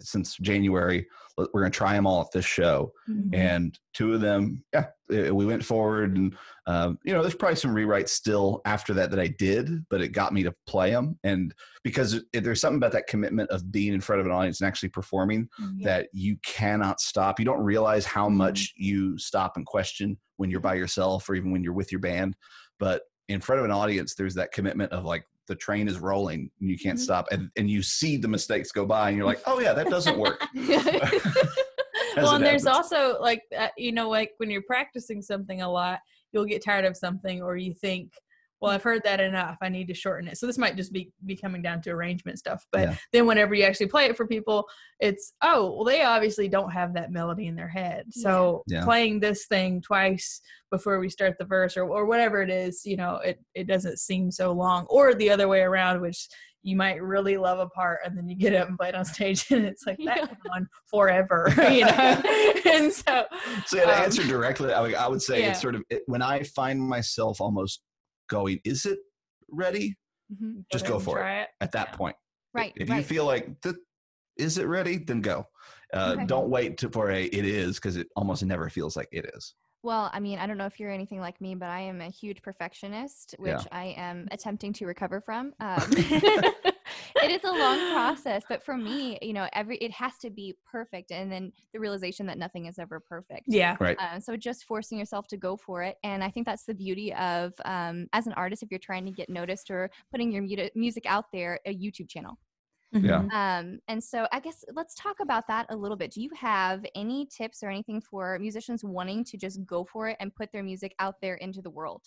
[0.00, 1.06] since January.
[1.38, 2.92] We're going to try them all at this show.
[3.10, 3.34] Mm-hmm.
[3.34, 6.16] And two of them, yeah, we went forward.
[6.16, 6.34] And,
[6.66, 10.08] um, you know, there's probably some rewrites still after that that I did, but it
[10.08, 11.18] got me to play them.
[11.24, 14.62] And because it, there's something about that commitment of being in front of an audience
[14.62, 15.82] and actually performing mm-hmm.
[15.82, 17.38] that you cannot stop.
[17.38, 18.38] You don't realize how mm-hmm.
[18.38, 22.00] much you stop and question when you're by yourself or even when you're with your
[22.00, 22.34] band.
[22.78, 26.50] But in front of an audience, there's that commitment of like, the train is rolling
[26.60, 27.04] and you can't mm-hmm.
[27.04, 29.88] stop and, and you see the mistakes go by and you're like oh yeah that
[29.88, 30.44] doesn't work
[32.16, 36.00] well and there's also like uh, you know like when you're practicing something a lot
[36.32, 38.12] you'll get tired of something or you think
[38.60, 41.12] well i've heard that enough i need to shorten it so this might just be
[41.24, 42.96] be coming down to arrangement stuff but yeah.
[43.12, 44.66] then whenever you actually play it for people
[45.00, 48.84] it's oh well they obviously don't have that melody in their head so yeah.
[48.84, 50.40] playing this thing twice
[50.70, 53.98] before we start the verse or, or whatever it is you know it it doesn't
[53.98, 56.28] seem so long or the other way around which
[56.66, 59.04] you might really love a part and then you get up and play it on
[59.04, 60.52] stage and it's like that yeah.
[60.54, 62.22] on forever you know
[62.66, 63.24] and so
[63.66, 65.50] so yeah, to um, answer directly I would, I would say yeah.
[65.50, 67.82] it's sort of it, when i find myself almost
[68.28, 68.98] going, is it
[69.50, 69.96] ready?
[70.32, 70.60] Mm-hmm.
[70.72, 71.96] Just go for it, it, at that yeah.
[71.96, 72.16] point.
[72.52, 72.72] Right.
[72.76, 72.98] If right.
[72.98, 73.48] you feel like,
[74.36, 74.98] is it ready?
[74.98, 75.46] Then go.
[75.92, 76.26] Uh, okay.
[76.26, 79.54] Don't wait to, for a it is because it almost never feels like it is.
[79.82, 82.08] Well, I mean, I don't know if you're anything like me, but I am a
[82.08, 83.62] huge perfectionist, which yeah.
[83.70, 85.52] I am attempting to recover from.
[85.60, 85.90] Um,
[87.22, 90.54] it is a long process, but for me, you know, every it has to be
[90.70, 93.44] perfect, and then the realization that nothing is ever perfect.
[93.46, 93.96] Yeah, right.
[93.98, 97.12] Uh, so just forcing yourself to go for it, and I think that's the beauty
[97.14, 100.68] of um, as an artist, if you're trying to get noticed or putting your mu-
[100.74, 102.38] music out there, a YouTube channel.
[102.92, 103.24] Yeah.
[103.32, 106.12] Um, and so I guess let's talk about that a little bit.
[106.12, 110.16] Do you have any tips or anything for musicians wanting to just go for it
[110.20, 112.02] and put their music out there into the world?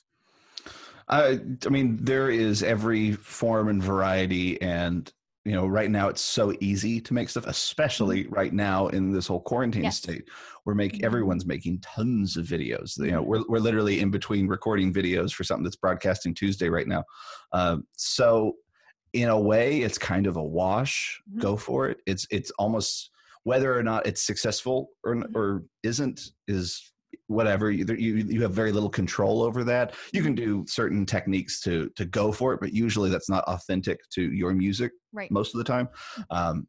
[1.09, 5.11] I, I mean, there is every form and variety, and
[5.45, 8.33] you know, right now it's so easy to make stuff, especially mm-hmm.
[8.33, 9.97] right now in this whole quarantine yes.
[9.97, 10.25] state.
[10.65, 11.07] We're making mm-hmm.
[11.07, 12.97] everyone's making tons of videos.
[12.97, 16.87] You know, we're we're literally in between recording videos for something that's broadcasting Tuesday right
[16.87, 17.03] now.
[17.53, 18.55] Um, so
[19.13, 21.41] in a way it's kind of a wash mm-hmm.
[21.41, 23.09] go for it it's it's almost
[23.43, 25.37] whether or not it's successful or mm-hmm.
[25.37, 26.91] or isn't is
[27.29, 31.61] whatever you, you you have very little control over that you can do certain techniques
[31.61, 35.53] to to go for it but usually that's not authentic to your music right most
[35.53, 35.87] of the time
[36.31, 36.67] um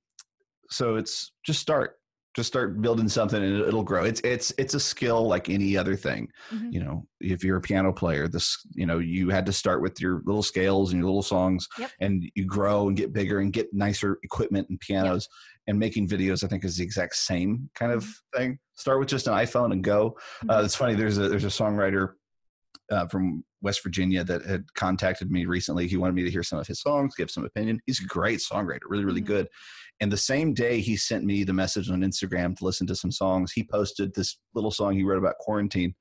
[0.68, 1.96] so it's just start
[2.36, 5.96] just start building something and it'll grow it's it's it's a skill like any other
[5.96, 6.70] thing mm-hmm.
[6.70, 10.00] you know if you're a piano player this you know you had to start with
[10.00, 11.90] your little scales and your little songs yep.
[12.00, 15.28] and you grow and get bigger and get nicer equipment and pianos.
[15.70, 18.38] And making videos i think is the exact same kind of mm-hmm.
[18.38, 20.50] thing start with just an iphone and go uh, mm-hmm.
[20.50, 22.14] uh, it's funny there's a there's a songwriter
[22.90, 25.86] uh, from West Virginia that had contacted me recently.
[25.86, 27.80] He wanted me to hear some of his songs, give some opinion.
[27.86, 29.32] He's a great songwriter, really, really mm-hmm.
[29.32, 29.48] good.
[30.00, 33.12] And the same day he sent me the message on Instagram to listen to some
[33.12, 35.94] songs, he posted this little song he wrote about quarantine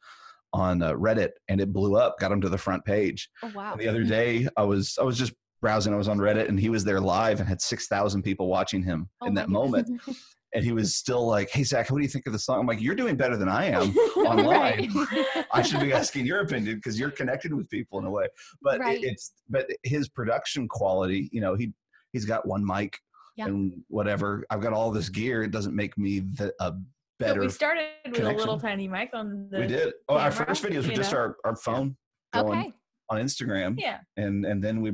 [0.53, 3.29] on uh, Reddit, and it blew up, got him to the front page.
[3.43, 3.73] Oh wow!
[3.73, 6.60] And the other day, I was I was just browsing, I was on Reddit, and
[6.60, 10.02] he was there live and had six thousand people watching him oh in that moment.
[10.54, 12.67] and he was still like, "Hey Zach, what do you think of the song?" I'm
[12.67, 14.91] like, "You're doing better than I am online.
[15.54, 18.28] I should be asking your opinion because you're connected with people in a way."
[18.62, 19.04] But right.
[19.04, 21.72] it, it's but his production quality, you know, he
[22.13, 23.00] he's got one mic
[23.38, 23.45] yeah.
[23.45, 24.45] and whatever.
[24.50, 25.43] I've got all this gear.
[25.43, 26.74] It doesn't make me the, a
[27.19, 27.41] better.
[27.41, 28.36] So we started with connection.
[28.36, 29.60] a little tiny mic on the.
[29.60, 29.93] We did.
[30.08, 31.19] Oh, camera, our first videos were just know?
[31.19, 31.95] our, our phone
[32.34, 32.43] yeah.
[32.43, 32.74] going okay.
[33.10, 33.76] on Instagram.
[33.78, 34.00] Yeah.
[34.17, 34.93] And and then we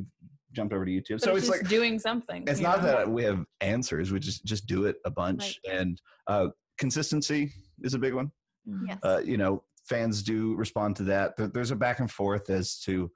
[0.55, 1.19] jumped over to YouTube.
[1.19, 2.43] But so it's, it's like doing something.
[2.47, 2.87] It's not know?
[2.87, 4.11] that we have answers.
[4.11, 5.75] We just just do it a bunch, right.
[5.77, 8.31] and uh, consistency is a big one.
[8.67, 8.87] Mm-hmm.
[8.87, 8.99] Yes.
[9.03, 11.33] Uh, you know, fans do respond to that.
[11.37, 13.11] There's a back and forth as to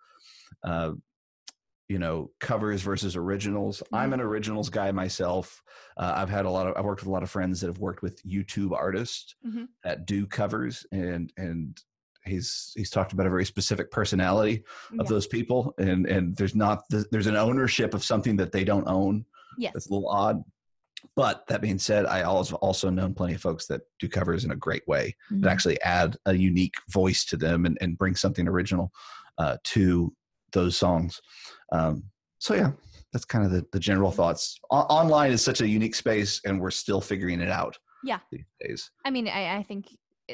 [0.64, 0.92] uh,
[1.90, 3.96] you know covers versus originals mm-hmm.
[3.96, 5.62] i'm an originals guy myself
[5.98, 7.80] uh, i've had a lot of i've worked with a lot of friends that have
[7.80, 9.66] worked with youtube artists mm-hmm.
[9.84, 11.82] that do covers and and
[12.26, 14.64] he's he's talked about a very specific personality
[15.00, 15.10] of yeah.
[15.10, 19.26] those people and and there's not there's an ownership of something that they don't own
[19.58, 20.44] yes it's a little odd
[21.16, 24.52] but that being said i also also known plenty of folks that do covers in
[24.52, 25.42] a great way mm-hmm.
[25.42, 28.92] that actually add a unique voice to them and, and bring something original
[29.38, 30.14] uh, to
[30.52, 31.22] those songs
[31.72, 32.04] um,
[32.40, 32.72] so yeah,
[33.12, 34.60] that's kind of the, the general thoughts.
[34.72, 37.78] O- online is such a unique space, and we're still figuring it out.
[38.04, 38.20] Yeah.
[38.32, 38.92] These days.
[39.06, 39.88] I mean, I, I think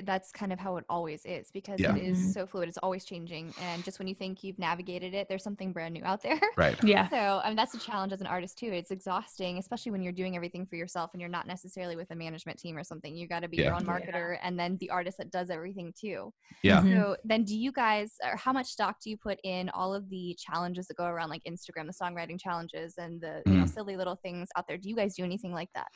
[0.03, 1.95] that's kind of how it always is because yeah.
[1.95, 2.29] it is mm-hmm.
[2.31, 2.69] so fluid.
[2.69, 3.53] It's always changing.
[3.61, 6.39] And just when you think you've navigated it, there's something brand new out there.
[6.57, 6.75] Right.
[6.85, 7.09] Yeah.
[7.09, 8.67] So, I mean, that's a challenge as an artist too.
[8.67, 12.15] It's exhausting, especially when you're doing everything for yourself and you're not necessarily with a
[12.15, 13.15] management team or something.
[13.15, 13.63] You got to be yeah.
[13.63, 14.39] your own marketer yeah.
[14.43, 16.31] and then the artist that does everything too.
[16.61, 16.81] Yeah.
[16.81, 16.93] Mm-hmm.
[16.93, 20.09] So, then do you guys, or how much stock do you put in all of
[20.09, 23.51] the challenges that go around like Instagram, the songwriting challenges and the mm.
[23.51, 23.73] you know, mm.
[23.73, 24.77] silly little things out there?
[24.77, 25.87] Do you guys do anything like that?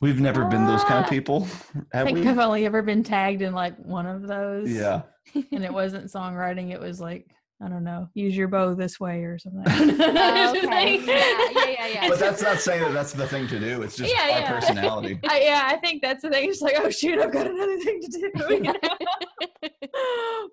[0.00, 1.08] We've never been those kind of ah.
[1.08, 1.48] people.
[1.92, 2.28] I think we?
[2.28, 4.70] I've only ever been tagged in like one of those.
[4.70, 5.02] Yeah.
[5.52, 6.72] and it wasn't songwriting.
[6.72, 7.26] It was like
[7.60, 9.64] I don't know, use your bow this way or something.
[9.66, 11.00] oh, okay.
[11.00, 12.08] yeah, yeah, yeah, yeah.
[12.08, 13.82] But that's not saying that that's the thing to do.
[13.82, 14.52] It's just yeah, our yeah.
[14.52, 15.18] personality.
[15.28, 16.48] I, yeah, I think that's the thing.
[16.48, 18.54] It's like, oh shoot, I've got another thing to do.
[18.54, 18.72] You know?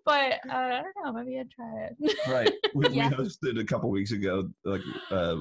[0.04, 1.14] but uh, I don't know.
[1.14, 2.18] Maybe I'd try it.
[2.28, 2.52] right.
[2.74, 3.10] We, yeah.
[3.10, 5.36] we hosted a couple weeks ago, like uh,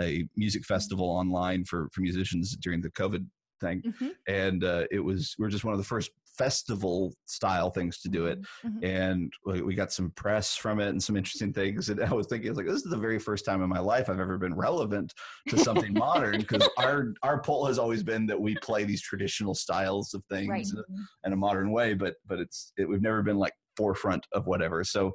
[0.00, 3.24] a music festival online for for musicians during the COVID
[3.60, 4.08] thing, mm-hmm.
[4.26, 8.08] and uh, it was we are just one of the first festival style things to
[8.08, 8.68] do it mm-hmm.
[8.68, 8.84] mm-hmm.
[8.84, 9.32] and
[9.64, 12.56] we got some press from it and some interesting things and i was thinking was
[12.56, 15.12] like this is the very first time in my life i've ever been relevant
[15.48, 19.54] to something modern because our our poll has always been that we play these traditional
[19.54, 20.66] styles of things right.
[20.66, 24.26] in, a, in, a, modern way but but it's it, we've never been like forefront
[24.32, 25.12] of whatever so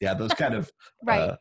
[0.00, 0.70] yeah those kind of
[1.04, 1.36] right uh,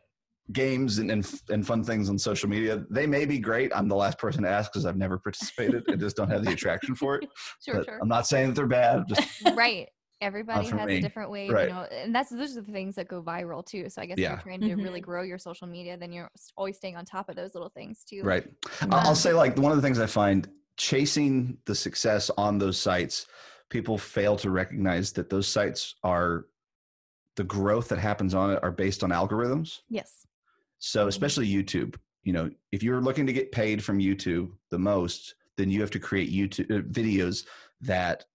[0.51, 2.83] games and, and, and fun things on social media.
[2.89, 3.71] They may be great.
[3.75, 5.83] I'm the last person to ask because I've never participated.
[5.89, 7.29] I just don't have the attraction for it.
[7.65, 7.99] sure, sure.
[8.01, 9.03] I'm not saying that they're bad.
[9.07, 9.87] Just right.
[10.21, 10.97] Everybody has me.
[10.97, 11.69] a different way, right.
[11.69, 13.89] you know, and that's those are the things that go viral too.
[13.89, 14.25] So I guess yeah.
[14.25, 14.81] if you're trying to mm-hmm.
[14.81, 18.03] really grow your social media, then you're always staying on top of those little things
[18.03, 18.21] too.
[18.23, 18.45] Right.
[18.81, 22.77] Um, I'll say like one of the things I find chasing the success on those
[22.77, 23.27] sites,
[23.69, 26.47] people fail to recognize that those sites are
[27.37, 29.79] the growth that happens on it are based on algorithms.
[29.89, 30.25] Yes.
[30.79, 35.35] So especially YouTube, you know, if you're looking to get paid from YouTube the most,
[35.57, 37.45] then you have to create YouTube uh, videos
[37.81, 38.25] that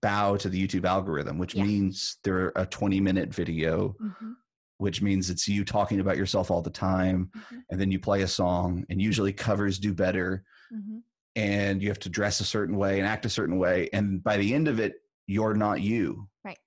[0.00, 1.64] bow to the YouTube algorithm, which yeah.
[1.64, 4.32] means they're a 20 minute video, mm-hmm.
[4.78, 7.30] which means it's you talking about yourself all the time.
[7.36, 7.58] Mm-hmm.
[7.70, 10.44] And then you play a song, and usually covers do better.
[10.72, 10.98] Mm-hmm.
[11.36, 13.88] And you have to dress a certain way and act a certain way.
[13.92, 14.94] And by the end of it,
[15.26, 16.28] you're not you.
[16.44, 16.58] Right.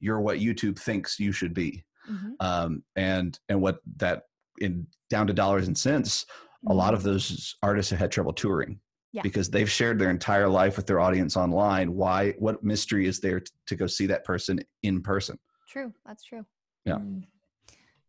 [0.00, 1.84] You're what YouTube thinks you should be.
[2.10, 2.30] Mm-hmm.
[2.40, 4.22] Um, and and what that
[4.60, 6.72] in down to dollars and cents, mm-hmm.
[6.72, 7.10] a lot of mm-hmm.
[7.10, 8.80] those artists have had trouble touring.
[9.12, 9.22] Yeah.
[9.22, 11.94] Because they've shared their entire life with their audience online.
[11.94, 12.32] Why?
[12.32, 15.38] What mystery is there to, to go see that person in person?
[15.68, 16.44] True, that's true.
[16.84, 16.96] Yeah.
[16.96, 17.22] Mm.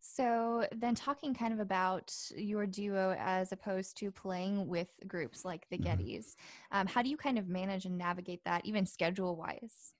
[0.00, 5.66] So then, talking kind of about your duo as opposed to playing with groups like
[5.70, 6.02] the mm-hmm.
[6.02, 6.34] Gettys,
[6.72, 9.94] um, how do you kind of manage and navigate that, even schedule wise?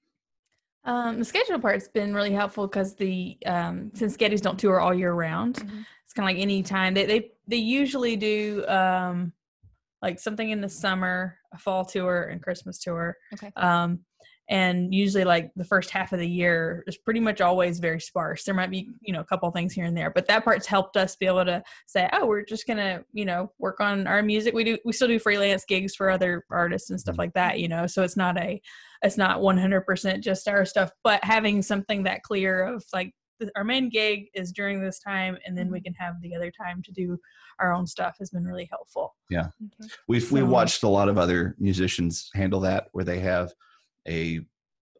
[0.89, 4.95] Um, the schedule part's been really helpful because the um, since Gettys don't tour all
[4.95, 9.31] year round, mm-hmm it's kind of like any time they they they usually do um
[10.01, 13.15] like something in the summer, a fall tour and Christmas tour.
[13.35, 13.53] Okay.
[13.57, 14.01] Um
[14.49, 18.45] and usually like the first half of the year is pretty much always very sparse
[18.45, 20.97] there might be you know a couple things here and there but that part's helped
[20.97, 24.55] us be able to say oh we're just gonna you know work on our music
[24.55, 27.21] we do we still do freelance gigs for other artists and stuff mm-hmm.
[27.21, 28.59] like that you know so it's not a
[29.03, 33.13] it's not 100% just our stuff but having something that clear of like
[33.55, 35.85] our main gig is during this time and then we mm-hmm.
[35.85, 37.19] can have the other time to do
[37.61, 39.49] our own stuff has been really helpful yeah
[39.81, 39.91] okay.
[40.09, 43.53] we've so, we watched a lot of other musicians handle that where they have
[44.09, 44.41] a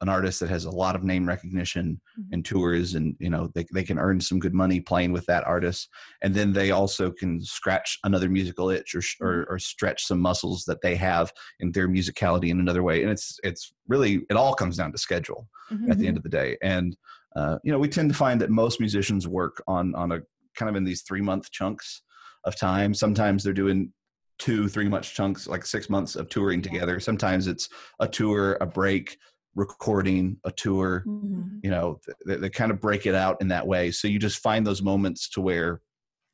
[0.01, 2.35] an artist that has a lot of name recognition mm-hmm.
[2.35, 5.45] and tours and you know they, they can earn some good money playing with that
[5.45, 5.89] artist
[6.23, 9.53] and then they also can scratch another musical itch or, or, mm-hmm.
[9.55, 13.39] or stretch some muscles that they have in their musicality in another way and it's
[13.43, 15.91] it's really it all comes down to schedule mm-hmm.
[15.91, 16.97] at the end of the day and
[17.37, 20.21] uh, you know, we tend to find that most musicians work on on a
[20.57, 22.03] kind of in these three month chunks
[22.45, 22.95] of time.
[22.95, 23.93] Sometimes they're doing
[24.39, 26.99] two, three month chunks, like six months of touring together.
[27.01, 27.69] Sometimes it's
[28.01, 29.19] a tour, a break,
[29.59, 31.05] recording, a tour.
[31.07, 31.59] Mm-hmm.
[31.63, 33.91] You know, they, they kind of break it out in that way.
[33.91, 35.81] So you just find those moments to where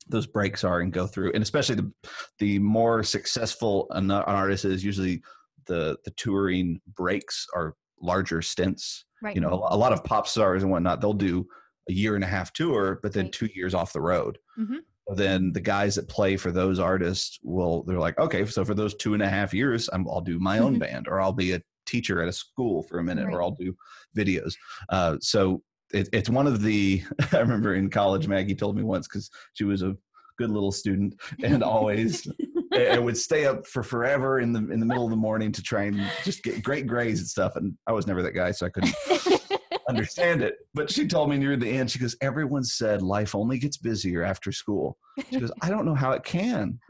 [0.07, 1.31] those breaks are and go through.
[1.33, 1.91] And especially the
[2.39, 5.21] the more successful an, artist is, usually
[5.65, 9.35] the the touring breaks are larger stints Right.
[9.35, 11.47] You know, a, a, lot of pop stars and whatnot, they'll do
[11.89, 13.33] a year and a half tour, but then right.
[13.33, 14.37] two years off the road.
[14.59, 15.15] Mm-hmm.
[15.15, 18.95] Then the guys that play for those artists will, they're like, okay, so for those
[18.95, 21.61] two and a half years, i will do my own band or I'll be a
[21.85, 23.33] teacher at a school for a minute right.
[23.33, 23.75] or I'll do
[24.17, 24.55] videos.
[24.89, 25.61] Uh, so
[25.93, 29.63] it, it's one of the, I remember in college, Maggie told me once because she
[29.63, 29.95] was a
[30.37, 32.27] good little student and always
[32.73, 35.63] I would stay up for forever in the in the middle of the morning to
[35.63, 37.55] try and just get great grades and stuff.
[37.55, 38.95] And I was never that guy, so I couldn't
[39.89, 40.55] understand it.
[40.73, 44.23] But she told me near the end, she goes, "Everyone said life only gets busier
[44.23, 44.97] after school."
[45.29, 46.79] She goes, "I don't know how it can."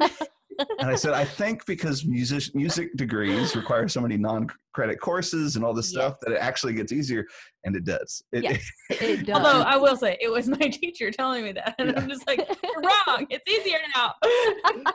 [0.79, 5.65] and I said, I think because music music degrees require so many non-credit courses and
[5.65, 7.25] all this stuff that it actually gets easier,
[7.63, 8.23] and it does.
[8.31, 9.35] It, yes, it does.
[9.35, 11.99] Although I will say, it was my teacher telling me that, and yeah.
[11.99, 13.27] I'm just like, you're wrong.
[13.29, 14.13] It's easier now.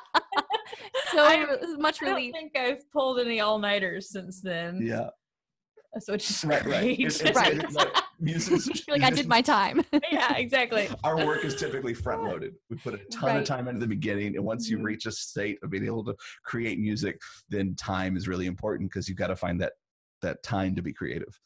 [1.13, 1.47] so I,
[1.79, 2.35] much relief.
[2.35, 4.81] I don't think I've pulled any all-nighters since then.
[4.83, 5.11] Yeah.
[5.99, 6.75] So it's just right, great.
[6.75, 7.01] right.
[7.01, 7.57] It's, it's, right.
[7.57, 7.89] It's like,
[8.21, 9.85] musicians, like I did my time.
[10.13, 10.89] yeah, exactly.
[11.03, 12.55] Our work is typically front loaded.
[12.69, 13.39] We put a ton right.
[13.39, 14.87] of time into the beginning, and once you mm-hmm.
[14.87, 16.15] reach a state of being able to
[16.45, 19.73] create music, then time is really important because you've got to find that
[20.23, 21.41] that time to be creative.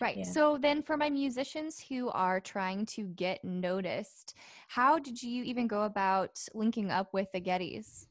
[0.00, 0.18] Right.
[0.18, 0.24] Yeah.
[0.24, 4.34] So then for my musicians who are trying to get noticed,
[4.68, 8.06] how did you even go about linking up with the Gettys?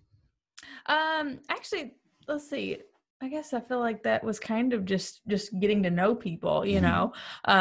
[0.88, 1.94] Um actually,
[2.28, 2.80] let's see.
[3.20, 6.64] I guess I feel like that was kind of just just getting to know people,
[6.64, 6.86] you mm-hmm.
[6.86, 7.14] know,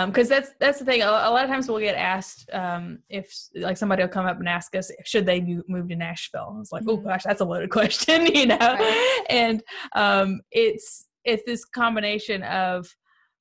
[0.06, 1.00] because um, that's that's the thing.
[1.00, 4.38] A, a, lot of times we'll get asked um, if like somebody will come up
[4.38, 6.58] and ask us should they move to Nashville.
[6.60, 6.90] It's like, mm-hmm.
[6.90, 9.24] oh gosh, that's a loaded question, you know, right.
[9.30, 9.62] and
[9.94, 12.94] um, it's it's this combination of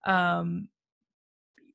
[0.08, 0.70] um,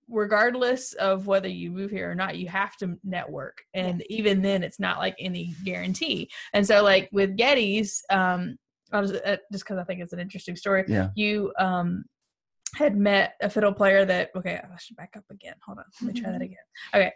[0.08, 4.62] regardless of whether you move here or not you have to network and even then
[4.64, 8.58] it's not like any guarantee and so like with Gettys um
[8.92, 12.04] I was, uh, just because i think it's an interesting story yeah you um
[12.74, 16.14] had met a fiddle player that okay i should back up again hold on let
[16.14, 16.58] me try that again
[16.94, 17.12] okay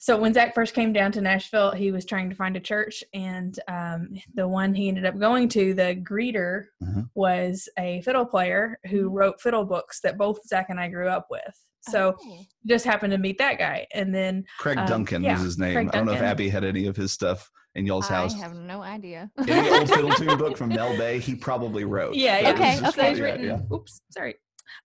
[0.00, 3.02] so when Zach first came down to Nashville, he was trying to find a church,
[3.12, 7.02] and um, the one he ended up going to, the greeter, mm-hmm.
[7.14, 9.14] was a fiddle player who mm-hmm.
[9.16, 11.60] wrote fiddle books that both Zach and I grew up with.
[11.80, 12.44] So oh.
[12.64, 15.76] just happened to meet that guy, and then Craig um, Duncan yeah, was his name.
[15.76, 18.34] I don't know if Abby had any of his stuff in y'all's I house.
[18.34, 19.30] I have no idea.
[19.48, 22.14] any old fiddle tune book from Mel Bay, he probably wrote.
[22.14, 22.40] Yeah.
[22.40, 22.50] yeah.
[22.50, 22.78] Okay.
[22.78, 22.90] Okay.
[22.90, 23.46] So he's written.
[23.46, 23.60] Yeah.
[23.72, 24.00] Oops.
[24.10, 24.34] Sorry.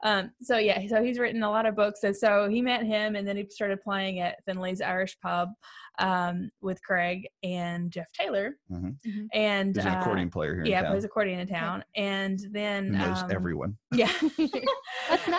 [0.03, 3.15] Um, so yeah, so he's written a lot of books, and so he met him,
[3.15, 5.49] and then he started playing at Finley's Irish Pub
[5.99, 8.87] um, with Craig and Jeff Taylor, mm-hmm.
[8.87, 9.25] mm-hmm.
[9.33, 10.65] and he's an uh, accordion player here.
[10.65, 13.77] Yeah, plays accordion in town, and then Who knows um, everyone.
[13.93, 14.11] Yeah,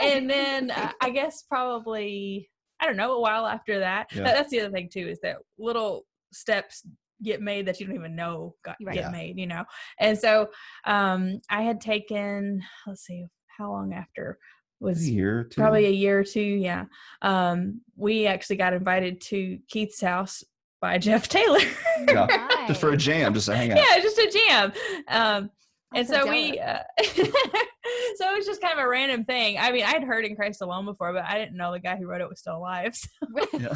[0.02, 2.50] and then uh, I guess probably
[2.80, 4.08] I don't know a while after that.
[4.14, 4.24] Yeah.
[4.24, 4.34] that.
[4.34, 6.84] That's the other thing too is that little steps
[7.22, 8.94] get made that you don't even know got right.
[8.94, 9.10] get yeah.
[9.10, 9.64] made you know
[10.00, 10.48] and so
[10.84, 14.38] um i had taken let's see how long after
[14.80, 16.84] was a year probably a year or two yeah
[17.22, 20.42] um we actually got invited to keith's house
[20.80, 21.60] by jeff taylor
[22.08, 22.26] yeah.
[22.26, 22.68] Nice.
[22.68, 24.72] just for a jam just to hang out yeah just a jam
[25.08, 25.50] um
[25.94, 29.70] and so, so we uh, so it was just kind of a random thing i
[29.70, 32.20] mean i'd heard in christ alone before but i didn't know the guy who wrote
[32.20, 33.08] it was still alive so.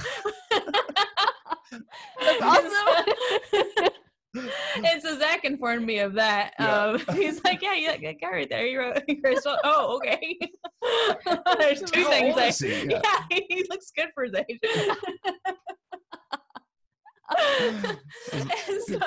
[2.20, 3.88] that's awesome
[4.34, 6.52] and so Zach informed me of that.
[6.58, 6.84] Yeah.
[6.84, 8.66] Um, he's like, "Yeah, yeah, that guy right there.
[8.66, 9.56] He wrote Crystal.
[9.64, 10.38] Oh, okay.
[11.58, 12.36] There's two How things.
[12.36, 12.90] I, he?
[12.90, 13.00] Yeah.
[13.30, 14.60] yeah, he looks good for his age.
[18.86, 19.00] so,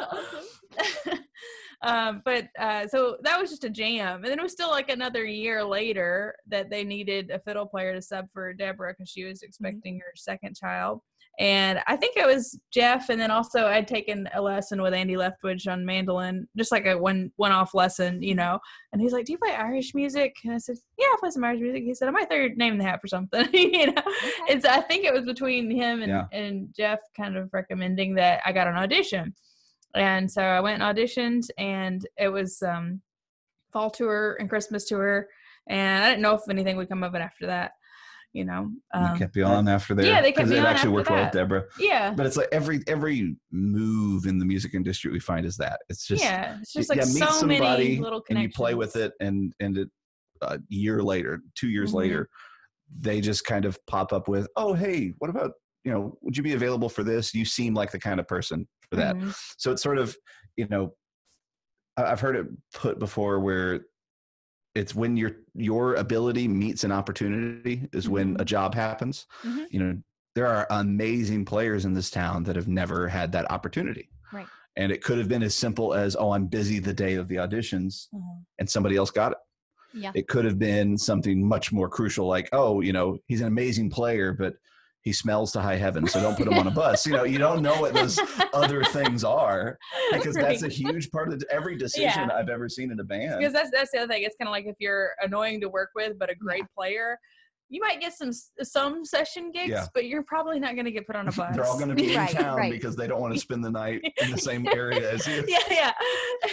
[1.82, 4.90] um, but uh, so that was just a jam, and then it was still like
[4.90, 9.24] another year later that they needed a fiddle player to sub for Deborah because she
[9.24, 9.48] was mm-hmm.
[9.48, 10.02] expecting mm-hmm.
[10.02, 11.02] her second child
[11.40, 15.16] and I think it was Jeff, and then also I'd taken a lesson with Andy
[15.16, 18.60] Leftwich on mandolin, just like a one one off lesson, you know.
[18.92, 21.44] And he's like, "Do you play Irish music?" And I said, "Yeah, I play some
[21.44, 23.88] Irish music." He said, "I might throw your name in the hat for something," you
[23.88, 23.94] know.
[23.98, 24.54] Okay.
[24.54, 26.26] It's I think it was between him and, yeah.
[26.34, 29.34] and Jeff kind of recommending that I got an audition,
[29.96, 33.02] and so I went and auditioned, and it was um,
[33.72, 35.28] fall tour and Christmas tour,
[35.68, 37.72] and I didn't know if anything would come of it after that
[38.34, 38.72] you know.
[38.94, 40.06] Um, kept you on after there.
[40.06, 41.16] Yeah, they kept me it on actually worked that.
[41.16, 41.64] well with Deborah.
[41.80, 42.12] Yeah.
[42.12, 46.06] But it's like every every move in the music industry we find is that it's
[46.06, 48.96] just yeah, it's just like yeah, meet so somebody many little and you play with
[48.96, 49.90] it, and and it,
[50.42, 52.00] a year later, two years mm-hmm.
[52.00, 52.30] later,
[52.98, 55.52] they just kind of pop up with, oh hey, what about
[55.84, 57.34] you know, would you be available for this?
[57.34, 59.16] You seem like the kind of person for that.
[59.16, 59.32] Mm-hmm.
[59.58, 60.16] So it's sort of
[60.56, 60.94] you know,
[61.98, 63.82] I've heard it put before where
[64.76, 68.14] it's when your your ability meets an opportunity is mm-hmm.
[68.14, 69.64] when a job happens mm-hmm.
[69.70, 69.98] you know
[70.36, 74.48] there are amazing players in this town that have never had that opportunity right
[74.78, 77.36] and it could have been as simple as oh i'm busy the day of the
[77.36, 78.42] auditions mm-hmm.
[78.60, 79.38] and somebody else got it
[79.94, 80.12] yeah.
[80.16, 83.90] it could have been something much more crucial like oh you know he's an amazing
[83.90, 84.56] player but
[85.04, 87.06] he smells to high heaven, so don't put him on a bus.
[87.06, 88.20] You know, you don't know what those
[88.54, 89.78] other things are
[90.12, 90.48] because right.
[90.48, 92.36] that's a huge part of every decision yeah.
[92.36, 93.40] I've ever seen in a band.
[93.40, 94.24] Because that's that's the other thing.
[94.24, 96.76] It's kind of like if you're annoying to work with but a great yeah.
[96.78, 97.18] player,
[97.70, 98.32] you might get some
[98.62, 99.88] some session gigs, yeah.
[99.94, 101.50] but you're probably not going to get put on a bus.
[101.56, 102.72] They're all going to be right, in town right.
[102.72, 105.44] because they don't want to spend the night in the same area as you.
[105.48, 105.58] Yeah,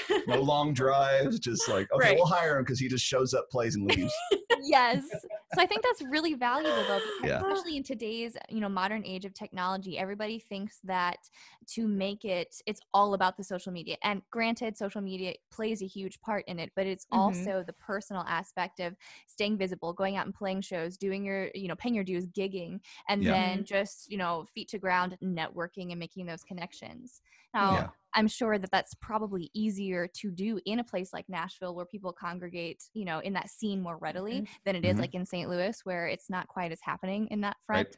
[0.09, 0.19] yeah.
[0.27, 2.17] no long drives, just like okay, right.
[2.17, 4.15] we'll hire him because he just shows up, plays, and leaves.
[4.63, 5.03] yes.
[5.55, 7.41] So I think that's really valuable though, yeah.
[7.41, 9.99] especially in today's you know modern age of technology.
[9.99, 11.17] Everybody thinks that
[11.69, 13.97] to make it, it's all about the social media.
[14.03, 17.19] And granted, social media plays a huge part in it, but it's mm-hmm.
[17.19, 18.95] also the personal aspect of
[19.27, 22.81] staying visible, going out and playing shows, doing your you know paying your dues, gigging,
[23.09, 23.33] and yeah.
[23.33, 27.23] then just you know feet to ground, networking and making those connections.
[27.55, 27.89] Now, yeah.
[28.15, 32.13] I'm sure that that's probably easier to do in a place like Nashville where people
[32.13, 34.53] congregate, you know, in that scene more readily mm-hmm.
[34.65, 35.01] than it is mm-hmm.
[35.01, 35.49] like in St.
[35.49, 37.97] Louis where it's not quite as happening in that front.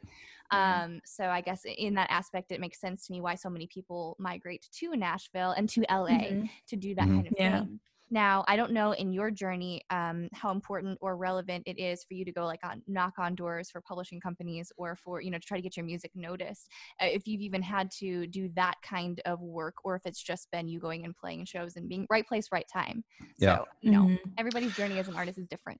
[0.51, 0.83] Right.
[0.83, 3.67] Um, so I guess in that aspect, it makes sense to me why so many
[3.67, 6.45] people migrate to Nashville and to LA mm-hmm.
[6.67, 7.15] to do that mm-hmm.
[7.15, 7.59] kind of yeah.
[7.59, 7.79] thing.
[8.11, 12.13] Now, I don't know in your journey um, how important or relevant it is for
[12.13, 15.37] you to go like on knock on doors for publishing companies or for you know
[15.37, 16.67] to try to get your music noticed.
[17.01, 20.51] Uh, if you've even had to do that kind of work, or if it's just
[20.51, 23.03] been you going and playing shows and being right place, right time.
[23.39, 23.57] Yeah.
[23.57, 24.29] So, you know, mm-hmm.
[24.37, 25.79] everybody's journey as an artist is different.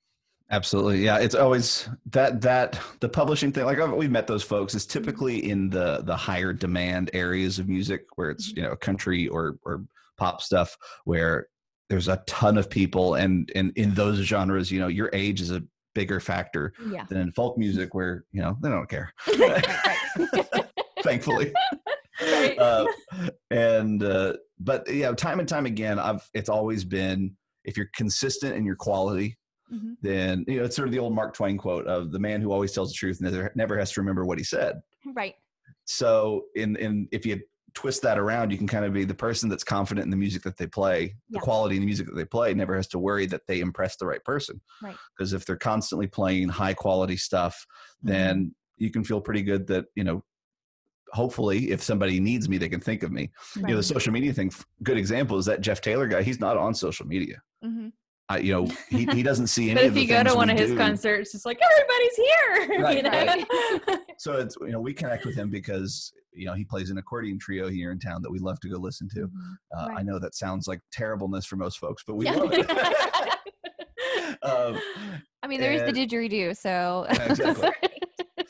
[0.51, 1.03] Absolutely.
[1.05, 1.17] Yeah.
[1.17, 4.99] It's always that, that the publishing thing, like we've met those folks is mm-hmm.
[4.99, 8.57] typically in the, the higher demand areas of music where it's, mm-hmm.
[8.57, 9.85] you know, country or, or
[10.17, 11.47] pop stuff where
[11.91, 15.51] there's a ton of people and and in those genres you know your age is
[15.51, 15.61] a
[15.93, 17.03] bigger factor yeah.
[17.09, 19.13] than in folk music where you know they don't care
[21.03, 21.51] thankfully
[22.21, 22.57] right.
[22.57, 22.85] uh,
[23.49, 27.35] and uh, but yeah time and time again i've it's always been
[27.65, 29.37] if you're consistent in your quality
[29.69, 29.91] mm-hmm.
[30.01, 32.53] then you know it's sort of the old mark twain quote of the man who
[32.53, 34.81] always tells the truth never, never has to remember what he said
[35.13, 35.35] right
[35.83, 37.37] so in in if you
[37.73, 40.43] twist that around, you can kind of be the person that's confident in the music
[40.43, 41.09] that they play, yeah.
[41.31, 43.95] the quality in the music that they play, never has to worry that they impress
[43.95, 44.61] the right person.
[44.81, 44.95] Right.
[45.15, 47.65] Because if they're constantly playing high quality stuff,
[48.03, 48.13] mm-hmm.
[48.13, 50.23] then you can feel pretty good that, you know,
[51.13, 53.31] hopefully if somebody needs me, they can think of me.
[53.55, 53.69] Right.
[53.69, 54.51] You know, the social media thing,
[54.83, 57.41] good example is that Jeff Taylor guy, he's not on social media.
[57.63, 57.89] Mm-hmm.
[58.31, 59.81] I, you know, he, he doesn't see any.
[59.81, 60.77] but if you go to one of his do.
[60.77, 62.27] concerts, it's like everybody's here.
[62.81, 63.09] Right, you know?
[63.09, 63.99] right.
[64.17, 67.37] so it's you know we connect with him because you know he plays an accordion
[67.39, 69.21] trio here in town that we love to go listen to.
[69.21, 69.77] Mm-hmm.
[69.77, 69.99] Uh, right.
[69.99, 72.33] I know that sounds like terribleness for most folks, but we yeah.
[72.33, 72.69] love it.
[74.43, 74.79] um,
[75.43, 77.69] I mean, there and, is the didgeridoo, so exactly.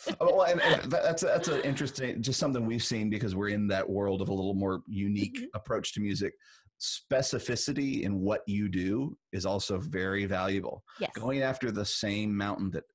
[0.19, 3.67] oh, well, and, and, that's that's an interesting, just something we've seen because we're in
[3.67, 5.45] that world of a little more unique mm-hmm.
[5.55, 6.33] approach to music
[6.81, 10.83] specificity in what you do is also very valuable.
[10.99, 11.11] Yes.
[11.13, 12.85] Going after the same mountain that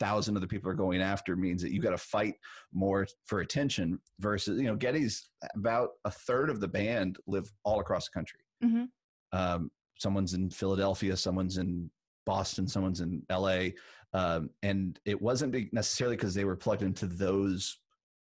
[0.00, 2.34] thousand other people are going after means that you got to fight
[2.72, 7.80] more for attention versus, you know, getty's about a third of the band live all
[7.80, 8.40] across the country.
[8.62, 8.84] Mm-hmm.
[9.32, 11.90] Um, someone's in Philadelphia, someone's in
[12.26, 13.68] Boston, someone's in LA.
[14.12, 17.78] Um, and it wasn't necessarily because they were plugged into those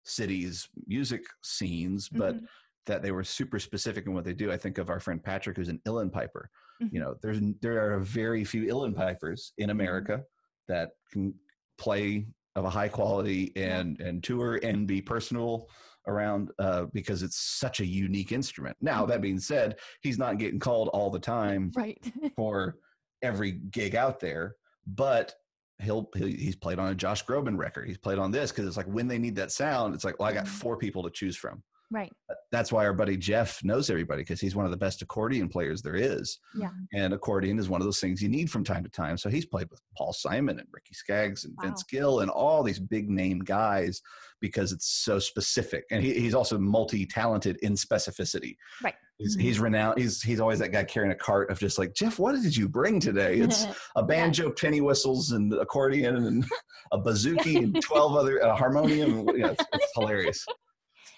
[0.03, 2.45] cities' music scenes, but mm-hmm
[2.86, 4.51] that they were super specific in what they do.
[4.51, 6.49] I think of our friend Patrick, who's an uilleann piper.
[6.82, 6.95] Mm-hmm.
[6.95, 9.80] You know, there's there are very few uilleann pipers in mm-hmm.
[9.80, 10.24] America
[10.68, 11.34] that can
[11.82, 15.67] play of a high quality and and tour and be personal
[16.07, 18.77] around uh, because it's such a unique instrument.
[18.82, 21.97] Now that being said, he's not getting called all the time right.
[22.36, 22.75] for
[23.21, 24.55] every gig out there,
[24.88, 25.34] but
[25.79, 27.88] he'll, he's played on a Josh Groban record.
[27.88, 30.29] He's played on this because it's like when they need that sound, it's like well,
[30.29, 30.53] I got mm-hmm.
[30.55, 31.63] four people to choose from.
[31.91, 32.11] Right.
[32.53, 35.81] That's why our buddy Jeff knows everybody because he's one of the best accordion players
[35.81, 36.39] there is.
[36.55, 36.69] Yeah.
[36.93, 39.17] And accordion is one of those things you need from time to time.
[39.17, 41.65] So he's played with Paul Simon and Ricky Skaggs and wow.
[41.65, 44.01] Vince Gill and all these big name guys
[44.39, 45.83] because it's so specific.
[45.91, 48.55] And he, he's also multi talented in specificity.
[48.81, 48.95] Right.
[49.17, 49.45] He's, mm-hmm.
[49.45, 49.99] he's renowned.
[49.99, 52.17] He's he's always that guy carrying a cart of just like Jeff.
[52.17, 53.35] What did you bring today?
[53.35, 54.53] It's a banjo, yeah.
[54.59, 56.45] penny whistles, and accordion, and
[56.91, 59.27] a bouzouki, and twelve other a harmonium.
[59.35, 60.43] Yeah, it's, it's hilarious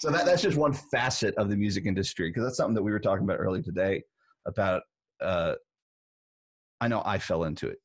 [0.04, 2.91] so that, that's just one facet of the music industry because that's something that we
[2.91, 4.04] were talking about earlier today
[4.45, 4.82] about
[5.22, 5.54] uh,
[6.82, 7.78] i know i fell into it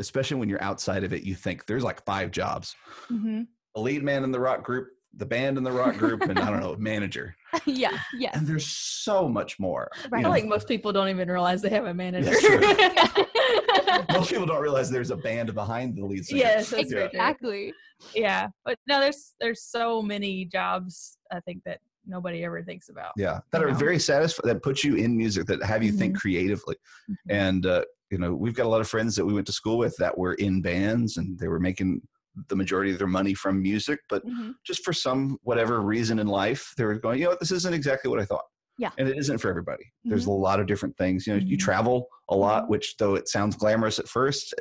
[0.00, 2.74] especially when you're outside of it you think there's like five jobs
[3.08, 3.42] mm-hmm.
[3.76, 6.50] a lead man in the rock group the band and the rock group and i
[6.50, 7.34] don't know manager
[7.66, 10.20] yeah yeah and there's so much more right.
[10.20, 12.30] i feel like most people don't even realize they have a manager
[14.12, 17.72] most people don't realize there's a band behind the lead singer yes exactly
[18.14, 23.12] yeah but no there's there's so many jobs I think that nobody ever thinks about.
[23.16, 23.74] Yeah, that are know?
[23.74, 24.52] very satisfying.
[24.52, 25.46] That put you in music.
[25.46, 25.98] That have you mm-hmm.
[25.98, 26.76] think creatively.
[27.10, 27.30] Mm-hmm.
[27.30, 29.78] And uh, you know, we've got a lot of friends that we went to school
[29.78, 32.02] with that were in bands, and they were making
[32.48, 34.00] the majority of their money from music.
[34.08, 34.52] But mm-hmm.
[34.64, 37.74] just for some whatever reason in life, they were going, you know, what, this isn't
[37.74, 38.44] exactly what I thought.
[38.78, 38.90] Yeah.
[38.96, 39.84] And it isn't for everybody.
[40.04, 40.30] There's mm-hmm.
[40.30, 41.26] a lot of different things.
[41.26, 41.64] You know, you mm-hmm.
[41.64, 42.70] travel a lot, mm-hmm.
[42.70, 44.54] which though it sounds glamorous at first,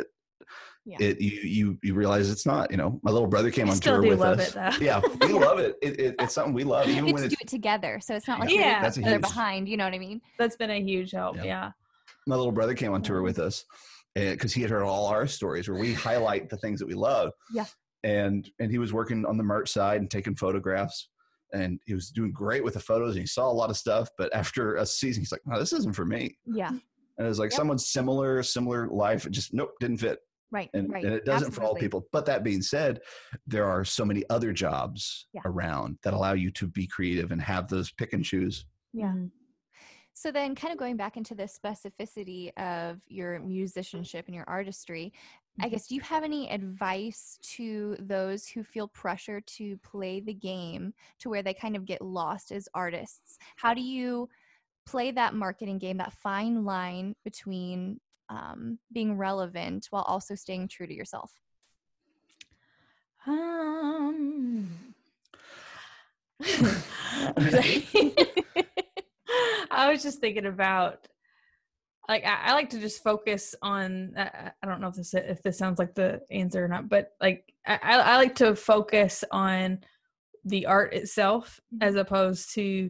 [0.85, 0.97] yeah.
[0.99, 2.71] it you you you realize it's not.
[2.71, 4.55] You know, my little brother came I on tour with us.
[4.55, 5.75] It, yeah, we love it.
[5.81, 6.15] It, it.
[6.19, 6.89] It's something we love.
[6.89, 9.69] Even we when do it together, so it's not like yeah, that's they're behind.
[9.69, 10.21] You know what I mean?
[10.37, 11.37] That's been a huge help.
[11.37, 11.43] Yeah.
[11.43, 11.71] yeah.
[12.27, 13.65] My little brother came on tour with us
[14.15, 17.31] because he had heard all our stories where we highlight the things that we love.
[17.53, 17.65] Yeah.
[18.03, 21.09] And and he was working on the merch side and taking photographs
[21.51, 24.07] and he was doing great with the photos and he saw a lot of stuff
[24.19, 26.79] but after a season he's like no this isn't for me yeah and
[27.17, 27.57] it was like yep.
[27.57, 30.19] someone similar similar life just nope didn't fit
[30.51, 30.69] Right.
[30.73, 31.03] And, right.
[31.03, 31.55] and it doesn't Absolutely.
[31.55, 32.07] for all people.
[32.11, 33.01] But that being said,
[33.45, 35.41] there are so many other jobs yeah.
[35.45, 38.65] around that allow you to be creative and have those pick and choose.
[38.93, 39.07] Yeah.
[39.07, 39.25] Mm-hmm.
[40.19, 45.13] So then, kind of going back into the specificity of your musicianship and your artistry,
[45.57, 45.71] I mm-hmm.
[45.71, 50.93] guess, do you have any advice to those who feel pressure to play the game
[51.19, 53.37] to where they kind of get lost as artists?
[53.55, 54.27] How do you
[54.85, 60.85] play that marketing game, that fine line between um, being relevant while also staying true
[60.85, 61.31] to yourself?
[63.25, 64.95] Um,
[69.71, 71.07] I was just thinking about
[72.07, 75.43] like I, I, like to just focus on uh, I don't know if this if
[75.43, 79.79] this sounds like the answer or not, but like I, I like to focus on
[80.43, 81.87] the art itself mm-hmm.
[81.87, 82.89] as opposed to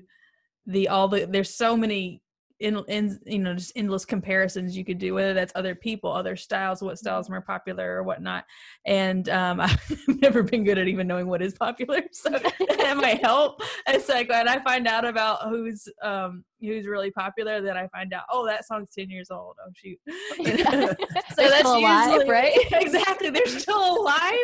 [0.65, 2.21] the all the there's so many
[2.60, 6.36] in, in you know just endless comparisons you could do whether that's other people other
[6.36, 8.45] styles what styles are more popular or whatnot.
[8.86, 13.22] And um, i've never been good at even knowing what is popular so that might
[13.22, 13.62] help.
[13.88, 18.14] It's like when i find out about who's um, who's really popular then i find
[18.14, 19.55] out oh that song's 10 years old.
[19.66, 19.99] Oh shoot.
[21.36, 22.57] So that's usually alive, right?
[22.72, 24.36] Exactly they're still alive.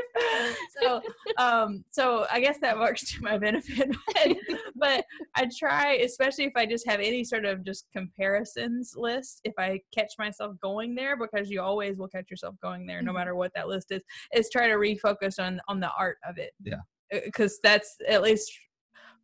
[0.82, 1.02] So
[1.38, 4.38] um so i guess that works to my benefit but,
[4.76, 5.06] but
[5.36, 9.80] i try especially if i just have any sort of just comparisons list if i
[9.94, 13.20] catch myself going there because you always will catch yourself going there no mm-hmm.
[13.20, 14.02] matter what that list is
[14.34, 16.54] is try to refocus on on the art of it.
[16.64, 16.76] Yeah.
[17.12, 18.52] Because uh, that's at least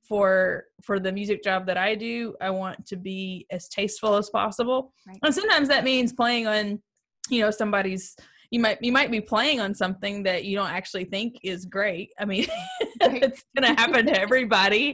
[0.07, 4.29] for for the music job that I do, I want to be as tasteful as
[4.29, 4.93] possible.
[5.07, 5.17] Right.
[5.23, 6.81] And sometimes that means playing on,
[7.29, 8.15] you know, somebody's
[8.51, 12.11] you might you might be playing on something that you don't actually think is great.
[12.19, 12.47] I mean,
[13.01, 13.23] right.
[13.23, 14.93] it's going to happen to everybody,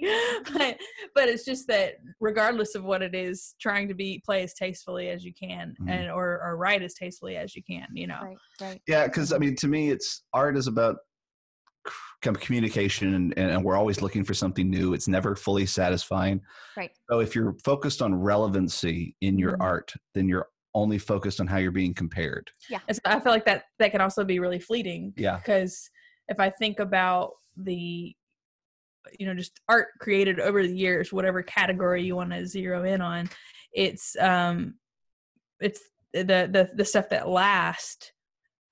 [0.53, 0.78] but
[1.16, 5.10] but it's just that regardless of what it is, trying to be play as tastefully
[5.10, 5.89] as you can mm-hmm.
[5.89, 7.88] and or or write as tastefully as you can.
[7.93, 8.82] You know, right, right.
[8.88, 10.97] Yeah, because I mean, to me, it's art is about
[12.21, 14.93] communication and, and we're always looking for something new.
[14.93, 16.41] It's never fully satisfying.
[16.75, 16.91] Right.
[17.09, 19.61] So if you're focused on relevancy in your mm-hmm.
[19.61, 22.49] art then you're only focused on how you're being compared.
[22.69, 22.79] Yeah.
[22.91, 25.38] So i feel like that that can also be really fleeting yeah.
[25.38, 25.89] because
[26.27, 28.15] if i think about the
[29.17, 33.01] you know just art created over the years whatever category you want to zero in
[33.01, 33.29] on
[33.73, 34.75] it's um
[35.59, 35.81] it's
[36.13, 38.11] the the the stuff that lasts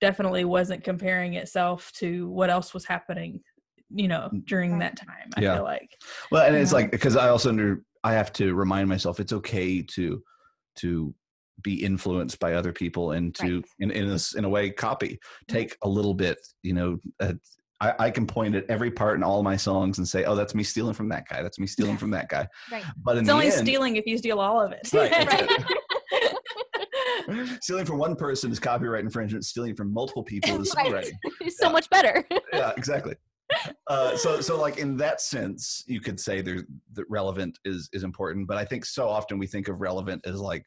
[0.05, 3.41] definitely wasn't comparing itself to what else was happening
[3.89, 4.45] you know mm.
[4.45, 5.55] during that time i yeah.
[5.55, 5.89] feel like
[6.29, 9.81] well and it's like because i also under i have to remind myself it's okay
[9.81, 10.21] to
[10.75, 11.11] to
[11.63, 13.65] be influenced by other people and to right.
[13.79, 17.33] in in a, in a way copy take a little bit you know uh,
[17.81, 20.55] I, I, can point at every part in all my songs and say, "Oh, that's
[20.55, 21.43] me stealing from that guy.
[21.43, 22.85] That's me stealing from that guy." Right.
[23.03, 24.89] But it's only end, stealing if you steal all of it.
[24.93, 25.49] Right.
[27.61, 29.45] stealing from one person is copyright infringement.
[29.45, 31.05] Stealing from multiple people is right.
[31.49, 31.69] so yeah.
[31.69, 32.25] much better.
[32.53, 33.15] yeah, exactly.
[33.87, 36.63] Uh, so, so like in that sense, you could say there
[36.93, 38.47] that relevant is is important.
[38.47, 40.65] But I think so often we think of relevant as like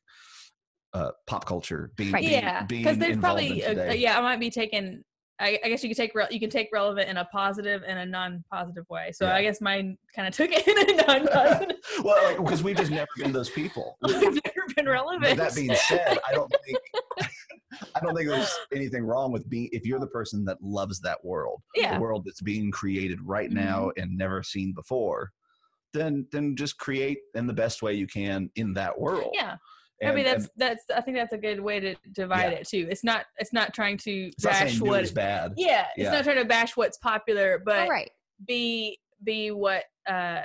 [0.94, 2.22] uh, pop culture being, right.
[2.22, 5.04] being yeah because there's probably a, yeah i might be taking
[5.40, 7.98] I, I, guess you can take re- you can take relevant in a positive and
[7.98, 9.12] a non-positive way.
[9.12, 9.36] So yeah.
[9.36, 11.76] I guess mine kind of took it in a non-positive.
[12.02, 13.96] well, like, because we've just never been those people.
[14.02, 15.22] We've never been relevant.
[15.22, 16.78] But that being said, I don't think
[17.94, 21.24] I don't think there's anything wrong with being if you're the person that loves that
[21.24, 21.94] world, yeah.
[21.94, 24.02] the world that's being created right now mm-hmm.
[24.02, 25.30] and never seen before.
[25.94, 29.30] Then then just create in the best way you can in that world.
[29.34, 29.56] Yeah.
[30.00, 32.58] And, I mean that's and, that's I think that's a good way to divide yeah.
[32.58, 32.86] it too.
[32.90, 35.54] It's not it's not trying to it's bash what is bad.
[35.56, 38.10] Yeah, it's not trying to bash what's popular, but right.
[38.46, 40.42] be be what uh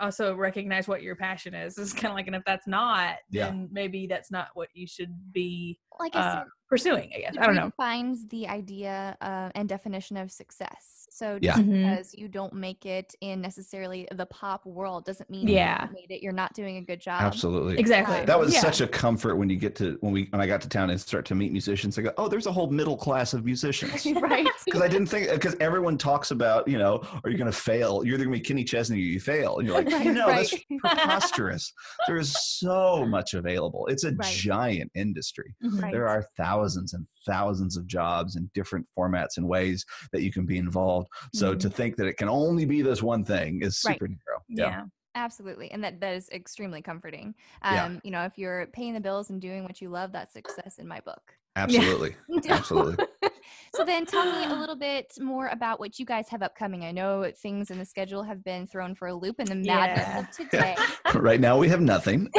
[0.00, 1.78] also recognize what your passion is.
[1.78, 3.46] It's kind of like, and if that's not, yeah.
[3.46, 7.10] then maybe that's not what you should be like uh, pursuing.
[7.14, 7.70] I guess I don't know.
[7.76, 10.98] Finds the idea uh, and definition of success.
[11.18, 11.64] So just yeah.
[11.64, 12.20] Mm-hmm.
[12.20, 15.86] you don't make it in necessarily the pop world doesn't mean yeah.
[15.86, 16.22] you made it.
[16.22, 17.22] You're not doing a good job.
[17.22, 17.76] Absolutely.
[17.76, 18.24] Exactly.
[18.24, 18.60] That was yeah.
[18.60, 21.00] such a comfort when you get to when we when I got to town and
[21.00, 21.98] start to meet musicians.
[21.98, 24.06] I go, oh, there's a whole middle class of musicians.
[24.22, 24.46] right.
[24.68, 28.04] Because I didn't think because everyone talks about you know, are you going to fail?
[28.04, 29.56] You're either going to be Kenny Chesney or you fail.
[29.56, 30.46] And you're like, right, no, right.
[30.50, 31.72] that's preposterous.
[32.06, 33.86] there is so much available.
[33.86, 34.30] It's a right.
[34.30, 35.54] giant industry.
[35.64, 35.80] Mm-hmm.
[35.92, 40.46] There are thousands and thousands of jobs in different formats and ways that you can
[40.46, 41.08] be involved.
[41.34, 41.58] So mm-hmm.
[41.58, 44.16] to think that it can only be this one thing is super right.
[44.26, 44.42] narrow.
[44.48, 44.78] Yeah.
[44.78, 44.84] yeah.
[45.14, 45.70] Absolutely.
[45.72, 47.34] And that, that is extremely comforting.
[47.62, 48.00] Um, yeah.
[48.04, 50.86] you know, if you're paying the bills and doing what you love, that's success in
[50.86, 51.34] my book.
[51.58, 52.14] Absolutely.
[52.28, 52.54] Yeah.
[52.54, 53.04] Absolutely.
[53.74, 56.84] so then tell me a little bit more about what you guys have upcoming.
[56.84, 59.98] I know things in the schedule have been thrown for a loop in the madness
[59.98, 60.18] yeah.
[60.20, 60.76] of today.
[61.14, 62.30] right now we have nothing.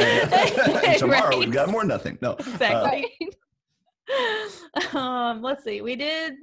[0.98, 1.38] tomorrow right.
[1.38, 2.18] we've got more nothing.
[2.20, 2.32] No.
[2.32, 3.06] Exactly.
[4.92, 5.80] Uh, um, let's see.
[5.80, 6.34] We did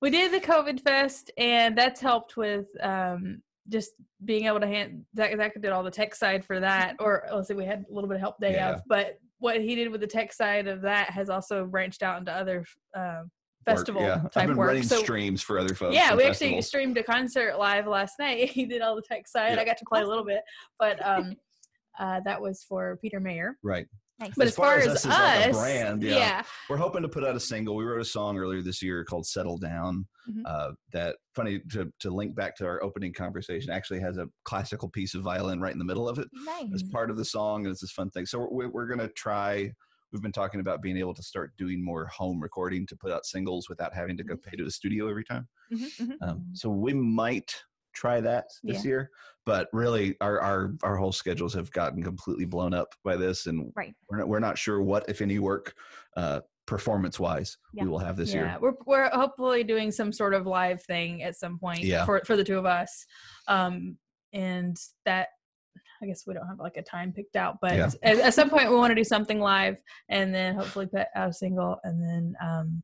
[0.00, 3.92] we did the COVID fest, and that's helped with um, just
[4.24, 7.48] being able to hand Zach, Zach did all the tech side for that, or let's
[7.48, 8.74] say we had a little bit of help day yeah.
[8.74, 12.18] of, but what he did with the tech side of that has also branched out
[12.18, 12.64] into other
[12.96, 13.22] uh,
[13.64, 14.28] festival work, yeah.
[14.28, 14.68] type I've been work.
[14.68, 15.94] running so, streams for other folks.
[15.94, 16.32] Yeah, we festivals.
[16.34, 18.50] actually streamed a concert live last night.
[18.50, 19.54] he did all the tech side.
[19.54, 19.60] Yeah.
[19.60, 20.42] I got to play a little bit,
[20.78, 21.36] but um,
[21.98, 23.58] uh, that was for Peter Mayer.
[23.62, 23.86] Right.
[24.20, 24.32] Nice.
[24.36, 27.24] But as, as far, as, us, as like brand, yeah, yeah, we're hoping to put
[27.24, 27.76] out a single.
[27.76, 30.42] We wrote a song earlier this year called "Settle Down." Mm-hmm.
[30.44, 33.70] Uh, that funny to to link back to our opening conversation.
[33.70, 36.66] Actually, has a classical piece of violin right in the middle of it nice.
[36.74, 38.26] as part of the song, and it's this fun thing.
[38.26, 39.72] So we're, we're gonna try
[40.12, 43.26] we've been talking about being able to start doing more home recording to put out
[43.26, 44.50] singles without having to go mm-hmm.
[44.50, 45.46] pay to a studio every time.
[45.72, 46.28] Mm-hmm, mm-hmm.
[46.28, 47.54] Um, so we might
[47.98, 48.88] try that this yeah.
[48.88, 49.10] year,
[49.44, 53.72] but really our, our, our whole schedules have gotten completely blown up by this and
[53.74, 53.94] right.
[54.08, 55.74] we're not, we're not sure what, if any work,
[56.16, 57.82] uh, performance wise yeah.
[57.82, 58.40] we will have this yeah.
[58.40, 58.58] year.
[58.60, 62.04] We're, we're hopefully doing some sort of live thing at some point yeah.
[62.04, 63.04] for, for the two of us.
[63.48, 63.96] Um,
[64.32, 65.28] and that
[66.00, 67.90] I guess we don't have like a time picked out, but yeah.
[68.02, 69.78] at, at, some point we want to do something live
[70.08, 72.82] and then hopefully put out a single and then um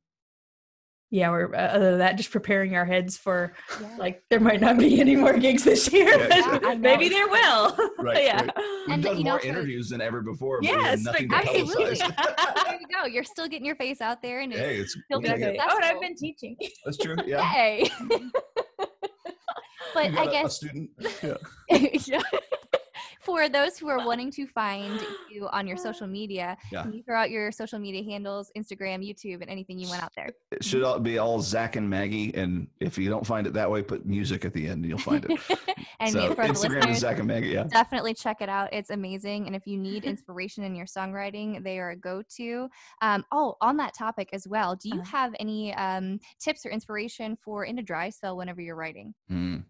[1.15, 3.97] yeah, we're uh, other than that, just preparing our heads for yeah.
[3.99, 7.77] like there might not be any more gigs this year, yeah, but maybe there will.
[7.99, 8.25] Right.
[8.25, 8.53] yeah, right.
[8.57, 10.59] we've and done more know, interviews than ever before.
[10.61, 11.97] Yes, nothing absolutely.
[11.99, 13.07] there you go.
[13.07, 15.65] You're still getting your face out there, and hey, it's still being successful.
[15.71, 16.57] Oh, and I've been teaching.
[16.85, 17.17] That's true.
[17.25, 17.51] Yeah.
[17.55, 17.91] Yay.
[19.95, 20.91] but I guess a student.
[21.23, 21.37] Yeah.
[22.07, 22.23] yeah
[23.25, 25.01] for those who are wanting to find
[25.31, 26.83] you on your social media, yeah.
[26.83, 30.13] can you throw out your social media handles, Instagram, YouTube, and anything you want out
[30.17, 30.31] there?
[30.53, 32.35] It should all be all Zach and Maggie.
[32.35, 34.99] And if you don't find it that way, put music at the end and you'll
[34.99, 35.41] find it.
[36.01, 37.49] and so, Instagram is Zach and Maggie.
[37.49, 37.65] Yeah.
[37.65, 38.69] Definitely check it out.
[38.73, 39.47] It's amazing.
[39.47, 42.69] And if you need inspiration in your songwriting, they are a go to.
[43.03, 45.17] Um, oh, on that topic as well, do you uh-huh.
[45.17, 49.15] have any um, tips or inspiration for in a dry spell whenever you're writing?
[49.31, 49.65] Mm.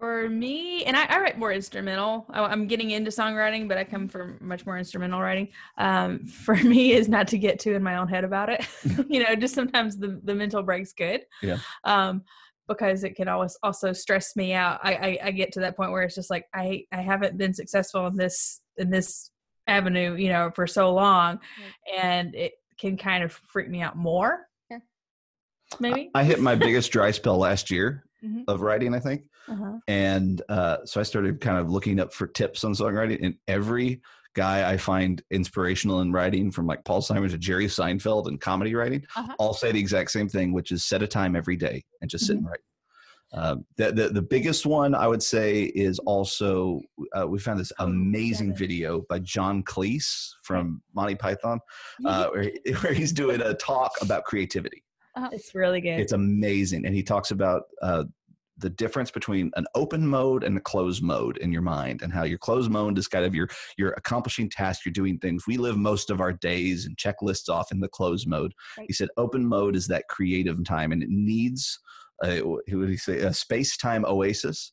[0.00, 2.24] For me, and I, I, write more instrumental.
[2.30, 5.48] I'm getting into songwriting, but I come from much more instrumental writing.
[5.76, 8.66] Um, for me, is not to get too in my own head about it.
[9.10, 11.20] you know, just sometimes the the mental break's good.
[11.42, 11.58] Yeah.
[11.84, 12.22] Um,
[12.66, 14.80] because it can always also stress me out.
[14.82, 17.52] I, I I get to that point where it's just like I I haven't been
[17.52, 19.30] successful in this in this
[19.66, 21.40] avenue, you know, for so long,
[21.94, 24.46] and it can kind of freak me out more.
[25.78, 28.42] Maybe I, I hit my biggest dry spell last year mm-hmm.
[28.48, 29.24] of writing, I think.
[29.48, 29.78] Uh-huh.
[29.88, 33.24] And uh, so I started kind of looking up for tips on songwriting.
[33.24, 34.00] And every
[34.34, 38.74] guy I find inspirational in writing, from like Paul Simon to Jerry Seinfeld and comedy
[38.74, 39.34] writing, uh-huh.
[39.38, 42.24] all say the exact same thing, which is set a time every day and just
[42.24, 42.32] mm-hmm.
[42.32, 42.60] sit and write.
[43.32, 46.80] Uh, the, the, the biggest one I would say is also
[47.16, 51.60] uh, we found this oh, amazing video by John Cleese from Monty Python,
[52.04, 52.50] uh, where,
[52.80, 54.82] where, he's doing a talk about creativity.
[55.16, 55.30] Uh-huh.
[55.32, 56.00] It's really good.
[56.00, 58.04] It's amazing, and he talks about uh,
[58.60, 62.24] the difference between an open mode and a closed mode in your mind and how
[62.24, 65.76] your closed mode is kind of your you're accomplishing tasks you're doing things we live
[65.76, 68.86] most of our days and checklists off in the closed mode right.
[68.86, 71.78] he said open mode is that creative time and it needs
[72.22, 74.72] a, what would he say a space-time oasis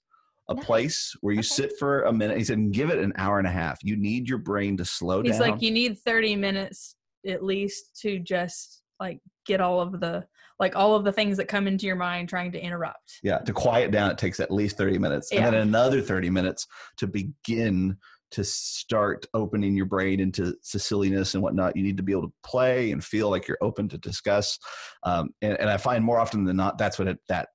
[0.50, 0.66] a nice.
[0.66, 1.48] place where you okay.
[1.48, 4.28] sit for a minute he said give it an hour and a half you need
[4.28, 8.20] your brain to slow he's down he's like you need 30 minutes at least to
[8.20, 10.28] just like get all of the
[10.60, 13.20] like all of the things that come into your mind trying to interrupt.
[13.24, 15.30] Yeah, to quiet down, it takes at least 30 minutes.
[15.32, 15.46] Yeah.
[15.46, 16.66] And then another 30 minutes
[16.98, 17.98] to begin
[18.32, 21.76] to start opening your brain into silliness and whatnot.
[21.76, 24.58] You need to be able to play and feel like you're open to discuss.
[25.04, 27.50] Um, and, and, I find more often than not, that's what it, that,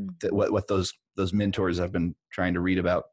[0.00, 0.08] mm.
[0.20, 3.04] that what, what those, those mentors I've been trying to read about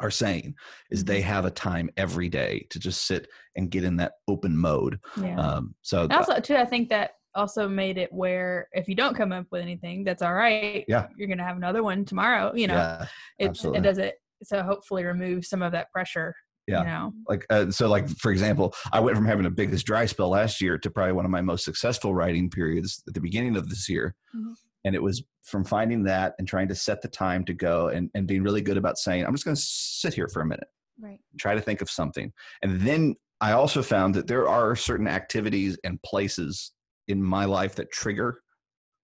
[0.00, 0.54] are saying
[0.90, 1.28] is they mm-hmm.
[1.28, 4.98] have a time every day to just sit and get in that open mode.
[5.20, 5.38] Yeah.
[5.38, 9.32] Um, so also too, I think that also made it where if you don't come
[9.32, 10.84] up with anything, that's all right.
[10.88, 11.06] Yeah.
[11.16, 12.52] You're going to have another one tomorrow.
[12.54, 13.06] You know, yeah,
[13.38, 14.16] it's, it does it.
[14.42, 16.34] So hopefully remove some of that pressure.
[16.66, 16.80] Yeah.
[16.80, 17.12] You know?
[17.28, 20.60] Like, uh, so like, for example, I went from having a biggest dry spell last
[20.60, 23.88] year to probably one of my most successful writing periods at the beginning of this
[23.88, 24.14] year.
[24.34, 24.52] Mm-hmm.
[24.84, 28.10] And it was from finding that and trying to set the time to go and,
[28.14, 30.68] and being really good about saying, I'm just going to sit here for a minute.
[31.00, 31.18] Right.
[31.38, 32.32] Try to think of something.
[32.62, 36.72] And then I also found that there are certain activities and places
[37.08, 38.42] in my life that trigger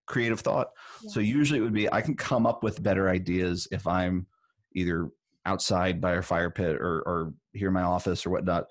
[0.06, 0.68] creative thought.
[1.02, 1.10] Yeah.
[1.10, 4.26] So usually it would be I can come up with better ideas if I'm
[4.74, 5.10] either
[5.46, 8.64] outside by a fire pit or, or here in my office or whatnot.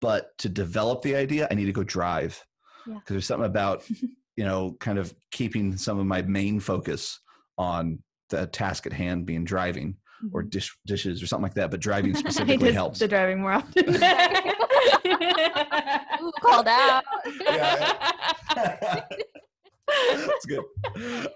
[0.00, 2.44] But to develop the idea, I need to go drive
[2.84, 3.00] because yeah.
[3.08, 3.84] there's something about
[4.36, 7.20] you know kind of keeping some of my main focus
[7.56, 9.96] on the task at hand being driving
[10.32, 10.50] or mm-hmm.
[10.50, 11.70] dish, dishes or something like that.
[11.70, 12.98] But driving specifically helps.
[12.98, 13.96] The driving more often.
[16.22, 17.04] Ooh, called out.
[17.40, 17.92] Yeah,
[18.56, 19.00] yeah.
[19.86, 20.64] That's good.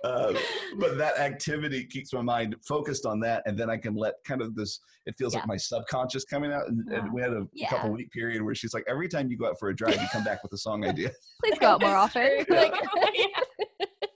[0.05, 0.34] Uh,
[0.78, 4.43] but that activity keeps my mind focused on that, and then I can let kind
[4.43, 4.80] of this.
[5.07, 5.41] It feels yeah.
[5.41, 6.68] like my subconscious coming out.
[6.68, 7.68] And, and we had a yeah.
[7.68, 10.09] couple week period where she's like, every time you go out for a drive, you
[10.12, 11.11] come back with a song idea.
[11.43, 12.28] Please go out more often.
[12.49, 12.74] like,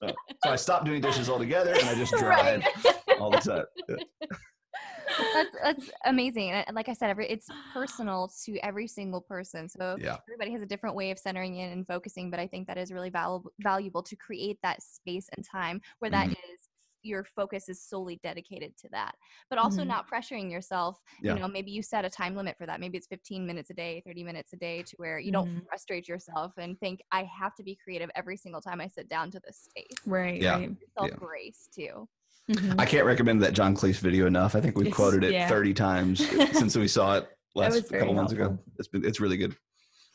[0.02, 3.20] so I stopped doing dishes altogether, and I just drive right.
[3.20, 3.98] all the time
[5.34, 6.50] that's that's amazing.
[6.50, 9.68] And like I said, every it's personal to every single person.
[9.68, 10.16] So yeah.
[10.28, 12.30] everybody has a different way of centering in and focusing.
[12.30, 16.10] But I think that is really valuable valuable to create that space and time where
[16.10, 16.52] that mm-hmm.
[16.52, 16.68] is
[17.02, 19.14] your focus is solely dedicated to that
[19.50, 19.88] but also mm-hmm.
[19.88, 21.34] not pressuring yourself yeah.
[21.34, 23.74] you know maybe you set a time limit for that maybe it's 15 minutes a
[23.74, 25.44] day 30 minutes a day to where you mm-hmm.
[25.44, 29.08] don't frustrate yourself and think i have to be creative every single time i sit
[29.08, 30.64] down to this space right yeah.
[30.96, 31.88] self grace yeah.
[31.88, 32.08] too
[32.50, 32.80] Mm-hmm.
[32.80, 34.54] I can't recommend that John Cleese video enough.
[34.54, 35.48] I think we've quoted it yeah.
[35.48, 38.58] 30 times since we saw it last couple months ago.
[38.78, 39.56] It's been, it's really good.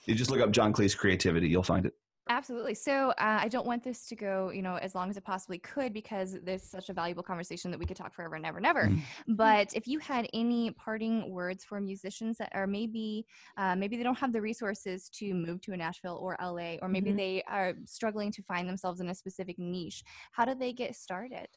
[0.06, 1.94] You just look up John Cleese creativity, you'll find it.
[2.30, 2.74] Absolutely.
[2.74, 5.60] So uh, I don't want this to go, you know, as long as it possibly
[5.60, 8.68] could because there's such a valuable conversation that we could talk forever and ever and
[8.68, 8.84] ever.
[8.84, 9.36] Mm-hmm.
[9.36, 13.26] But if you had any parting words for musicians that are maybe,
[13.58, 16.90] uh, maybe they don't have the resources to move to a Nashville or LA, or
[16.90, 17.18] maybe mm-hmm.
[17.18, 21.48] they are struggling to find themselves in a specific niche, how do they get started?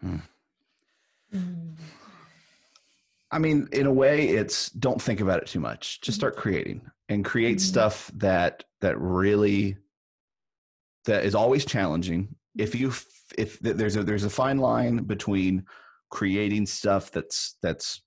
[0.00, 0.16] Hmm.
[3.30, 6.00] I mean, in a way, it's don't think about it too much.
[6.00, 7.68] Just start creating and create mm-hmm.
[7.68, 9.76] stuff that that really
[11.06, 12.34] that is always challenging.
[12.56, 12.92] If you
[13.36, 15.64] if there's a there's a fine line between
[16.10, 18.00] creating stuff that's that's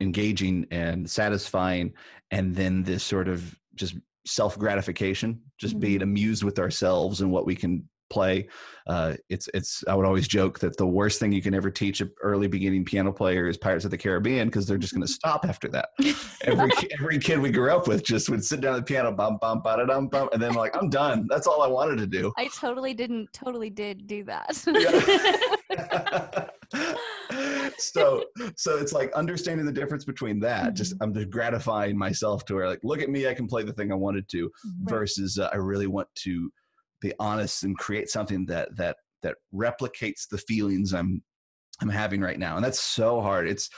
[0.00, 1.92] engaging and satisfying,
[2.30, 3.96] and then this sort of just
[4.26, 5.80] self gratification, just mm-hmm.
[5.80, 8.48] being amused with ourselves and what we can play.
[8.86, 9.82] Uh, it's it's.
[9.88, 12.84] I would always joke that the worst thing you can ever teach an early beginning
[12.84, 15.88] piano player is Pirates of the Caribbean because they're just going to stop after that.
[16.42, 19.38] every every kid we grew up with just would sit down at the piano, bum
[19.40, 21.26] bum ba dum bum, and then like I'm done.
[21.28, 22.32] That's all I wanted to do.
[22.36, 23.32] I totally didn't.
[23.32, 24.54] Totally did do that.
[27.78, 28.24] so
[28.56, 31.04] so it's like understanding the difference between that just mm-hmm.
[31.04, 33.92] i'm just gratifying myself to where like look at me i can play the thing
[33.92, 34.90] i wanted to right.
[34.90, 36.50] versus uh, i really want to
[37.08, 41.22] be honest and create something that that that replicates the feelings I'm
[41.80, 42.56] I'm having right now.
[42.56, 43.48] And that's so hard.
[43.48, 43.68] It's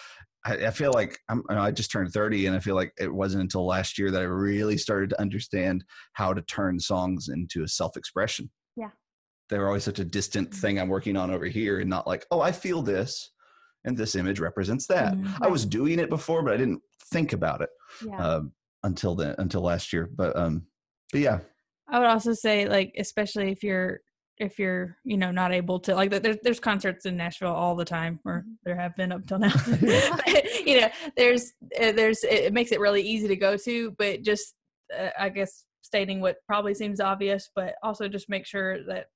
[0.45, 3.43] I, I feel like I'm, I just turned 30 and I feel like it wasn't
[3.43, 7.69] until last year that I really started to understand how to turn songs into a
[7.69, 8.51] self-expression.
[8.77, 8.91] Yeah.
[9.49, 10.61] They were always such a distant mm-hmm.
[10.61, 13.33] thing I'm working on over here and not like, oh, I feel this
[13.85, 15.15] and this image represents that.
[15.15, 15.43] Mm-hmm.
[15.43, 17.71] I was doing it before, but I didn't think about it
[18.07, 18.21] yeah.
[18.21, 18.43] uh,
[18.85, 20.09] until then, until last year.
[20.15, 20.67] But, um,
[21.11, 21.41] but yeah,
[21.91, 24.01] I would also say like especially if you're
[24.39, 27.85] if you're you know not able to like there's there's concerts in Nashville all the
[27.85, 28.53] time or mm-hmm.
[28.65, 29.53] there have been up till now
[30.67, 34.55] you know there's uh, there's it makes it really easy to go to but just
[34.99, 39.07] uh, I guess stating what probably seems obvious but also just make sure that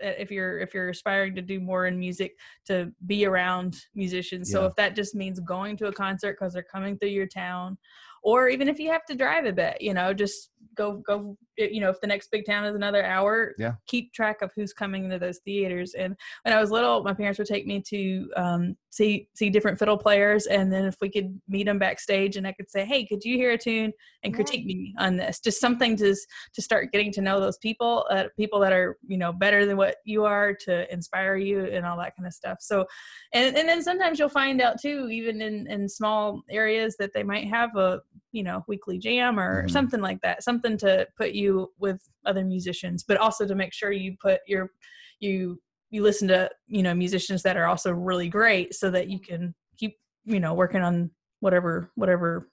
[0.00, 2.32] if you're if you're aspiring to do more in music
[2.66, 4.58] to be around musicians yeah.
[4.58, 7.78] so if that just means going to a concert because they're coming through your town
[8.22, 11.80] or even if you have to drive a bit you know just go go you
[11.80, 13.74] know if the next big town is another hour yeah.
[13.86, 15.94] keep track of who's coming into those theaters.
[15.94, 19.78] And when i was little my parents would take me to um, see see different
[19.78, 20.46] fiddle players.
[20.46, 23.36] And then if we could meet them backstage and i could say hey could you
[23.36, 23.92] hear a tune?
[24.24, 24.74] and critique yeah.
[24.74, 25.40] me on this.
[25.40, 26.14] Just something to
[26.54, 29.76] to start getting to know those people uh, people that are you know better than
[29.76, 32.58] what you are to inspire you and all that kind of stuff.
[32.60, 32.86] So
[33.32, 37.22] and and then sometimes you'll find out too even in in small areas that they
[37.22, 38.00] might have a
[38.32, 39.72] you know weekly jam or mm-hmm.
[39.72, 41.47] something like that something to put you
[41.78, 44.70] with other musicians but also to make sure you put your
[45.20, 45.58] you
[45.90, 49.54] you listen to you know musicians that are also really great so that you can
[49.76, 52.48] keep you know working on whatever whatever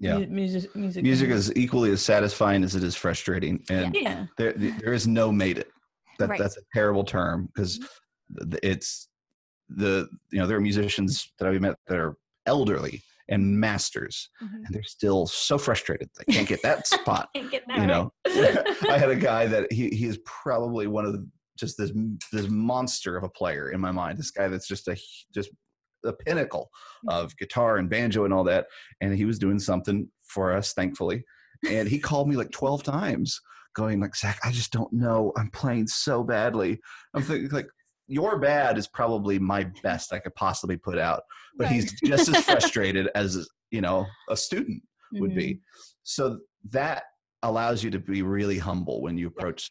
[0.00, 4.26] yeah music music, music is equally as satisfying as it is frustrating and yeah.
[4.36, 5.68] there there is no made it
[6.18, 6.38] that right.
[6.38, 8.54] that's a terrible term because mm-hmm.
[8.62, 9.08] it's
[9.68, 14.64] the you know there are musicians that I've met that are elderly and masters mm-hmm.
[14.64, 18.12] and they're still so frustrated they can't get that spot get that you know
[18.90, 21.26] i had a guy that he, he is probably one of the
[21.58, 21.92] just this
[22.32, 24.96] this monster of a player in my mind this guy that's just a
[25.34, 25.50] just
[26.02, 26.70] the pinnacle
[27.08, 27.24] mm-hmm.
[27.24, 28.66] of guitar and banjo and all that
[29.00, 31.24] and he was doing something for us thankfully
[31.68, 33.40] and he called me like 12 times
[33.74, 36.80] going like zach i just don't know i'm playing so badly
[37.14, 37.68] i'm thinking like
[38.08, 41.22] your bad is probably my best I could possibly put out,
[41.56, 41.74] but right.
[41.74, 44.82] he's just as frustrated as you know a student
[45.12, 45.38] would mm-hmm.
[45.38, 45.60] be.
[46.02, 46.40] So
[46.70, 47.04] that
[47.42, 49.70] allows you to be really humble when you approach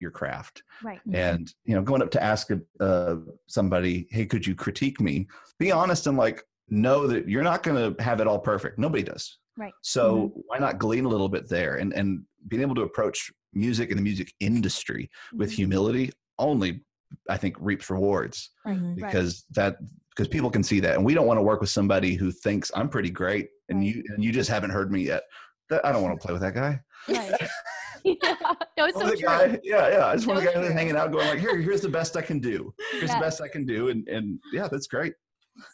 [0.00, 0.62] your craft.
[0.82, 1.00] Right.
[1.12, 2.48] And you know, going up to ask
[2.80, 3.16] uh,
[3.48, 5.26] somebody, "Hey, could you critique me?"
[5.58, 8.78] Be honest and like know that you're not going to have it all perfect.
[8.78, 9.38] Nobody does.
[9.58, 9.74] Right.
[9.82, 10.40] So mm-hmm.
[10.46, 13.98] why not glean a little bit there and and being able to approach music and
[13.98, 15.38] the music industry mm-hmm.
[15.38, 16.82] with humility only
[17.28, 19.12] I think reaps rewards mm-hmm, right.
[19.12, 19.76] because that
[20.10, 22.70] because people can see that, and we don't want to work with somebody who thinks
[22.74, 23.86] I'm pretty great, and right.
[23.86, 25.22] you and you just haven't heard me yet.
[25.70, 26.80] That, I don't want to play with that guy.
[27.08, 27.32] Right.
[28.04, 28.36] yeah.
[28.76, 29.20] No, it's so true.
[29.20, 30.06] Guy, yeah, yeah.
[30.06, 32.22] I just so want a guy hanging out, going like, "Here, here's the best I
[32.22, 32.74] can do.
[32.92, 35.14] Here's the best I can do," and and yeah, that's great.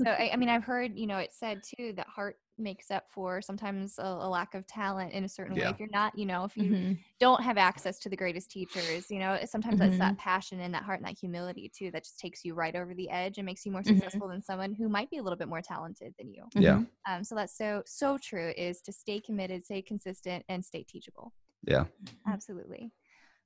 [0.02, 3.04] So I, I mean, I've heard you know it said too that heart makes up
[3.10, 5.64] for sometimes a, a lack of talent in a certain yeah.
[5.64, 5.70] way.
[5.70, 6.92] If you're not, you know, if you mm-hmm.
[7.20, 9.98] don't have access to the greatest teachers, you know, sometimes mm-hmm.
[9.98, 12.94] that passion and that heart and that humility too that just takes you right over
[12.94, 13.94] the edge and makes you more mm-hmm.
[13.94, 14.34] successful mm-hmm.
[14.34, 16.44] than someone who might be a little bit more talented than you.
[16.54, 16.74] Yeah.
[16.74, 17.14] Mm-hmm.
[17.14, 21.32] Um, so that's so so true is to stay committed, stay consistent, and stay teachable.
[21.64, 21.84] Yeah.
[22.26, 22.92] Absolutely.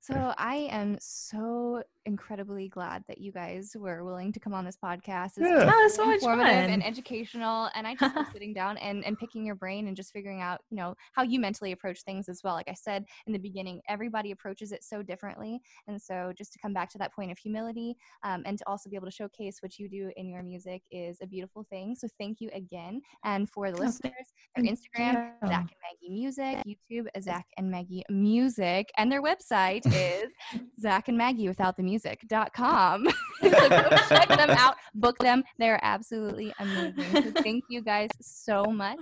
[0.03, 4.76] So I am so incredibly glad that you guys were willing to come on this
[4.76, 5.36] podcast.
[5.36, 5.70] It's yeah.
[5.72, 7.70] Oh, so much fun and educational.
[7.76, 10.61] And I just love sitting down and, and picking your brain and just figuring out,
[10.70, 12.55] you know, how you mentally approach things as well.
[12.55, 15.61] Like I said in the beginning, everybody approaches it so differently.
[15.86, 17.94] And so just to come back to that point of humility
[18.24, 21.18] um, and to also be able to showcase what you do in your music is
[21.22, 21.94] a beautiful thing.
[21.94, 23.00] So thank you again.
[23.24, 28.03] And for the oh, listeners, their Instagram, Zach and Maggie Music, YouTube, Zach and Maggie
[28.11, 30.32] Music, and their website is
[30.80, 33.09] Zach and Maggie without the music.com.
[33.43, 35.45] so go check them out, book them.
[35.59, 37.12] They're absolutely amazing.
[37.12, 38.99] So thank you guys so much.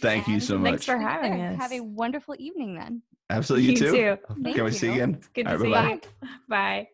[0.00, 0.70] Thank and you so much.
[0.70, 1.56] Thanks for having us.
[1.58, 3.02] Have a wonderful evening then.
[3.30, 3.66] Absolutely.
[3.66, 3.92] You, you too.
[3.92, 4.52] too.
[4.52, 5.20] Can we see you again?
[5.34, 6.28] Good to right, see you.
[6.48, 6.88] Bye.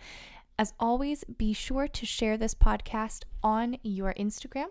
[0.57, 4.67] As always, be sure to share this podcast on your Instagram.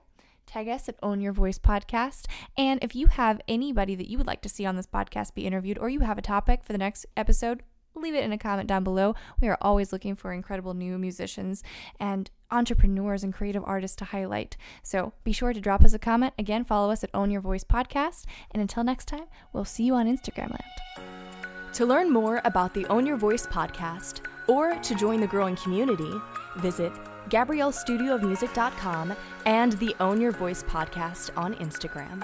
[0.46, 2.26] Tag us at Own Your Voice Podcast.
[2.56, 5.46] And if you have anybody that you would like to see on this podcast be
[5.46, 7.62] interviewed, or you have a topic for the next episode,
[7.94, 9.14] leave it in a comment down below.
[9.40, 11.62] We are always looking for incredible new musicians
[11.98, 14.56] and entrepreneurs and creative artists to highlight.
[14.82, 16.34] So be sure to drop us a comment.
[16.38, 18.24] Again, follow us at Own Your Voice Podcast.
[18.50, 21.72] And until next time, we'll see you on Instagram land.
[21.74, 24.20] To learn more about the Own Your Voice podcast,
[24.52, 26.12] or to join the growing community,
[26.56, 26.92] visit
[27.30, 32.22] GabrielleStudioofMusic.com and the Own Your Voice podcast on Instagram.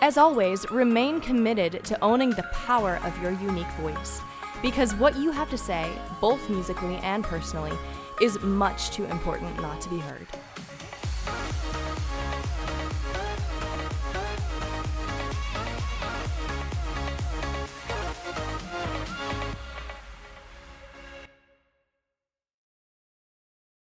[0.00, 4.20] As always, remain committed to owning the power of your unique voice,
[4.62, 7.76] because what you have to say, both musically and personally,
[8.22, 10.28] is much too important not to be heard.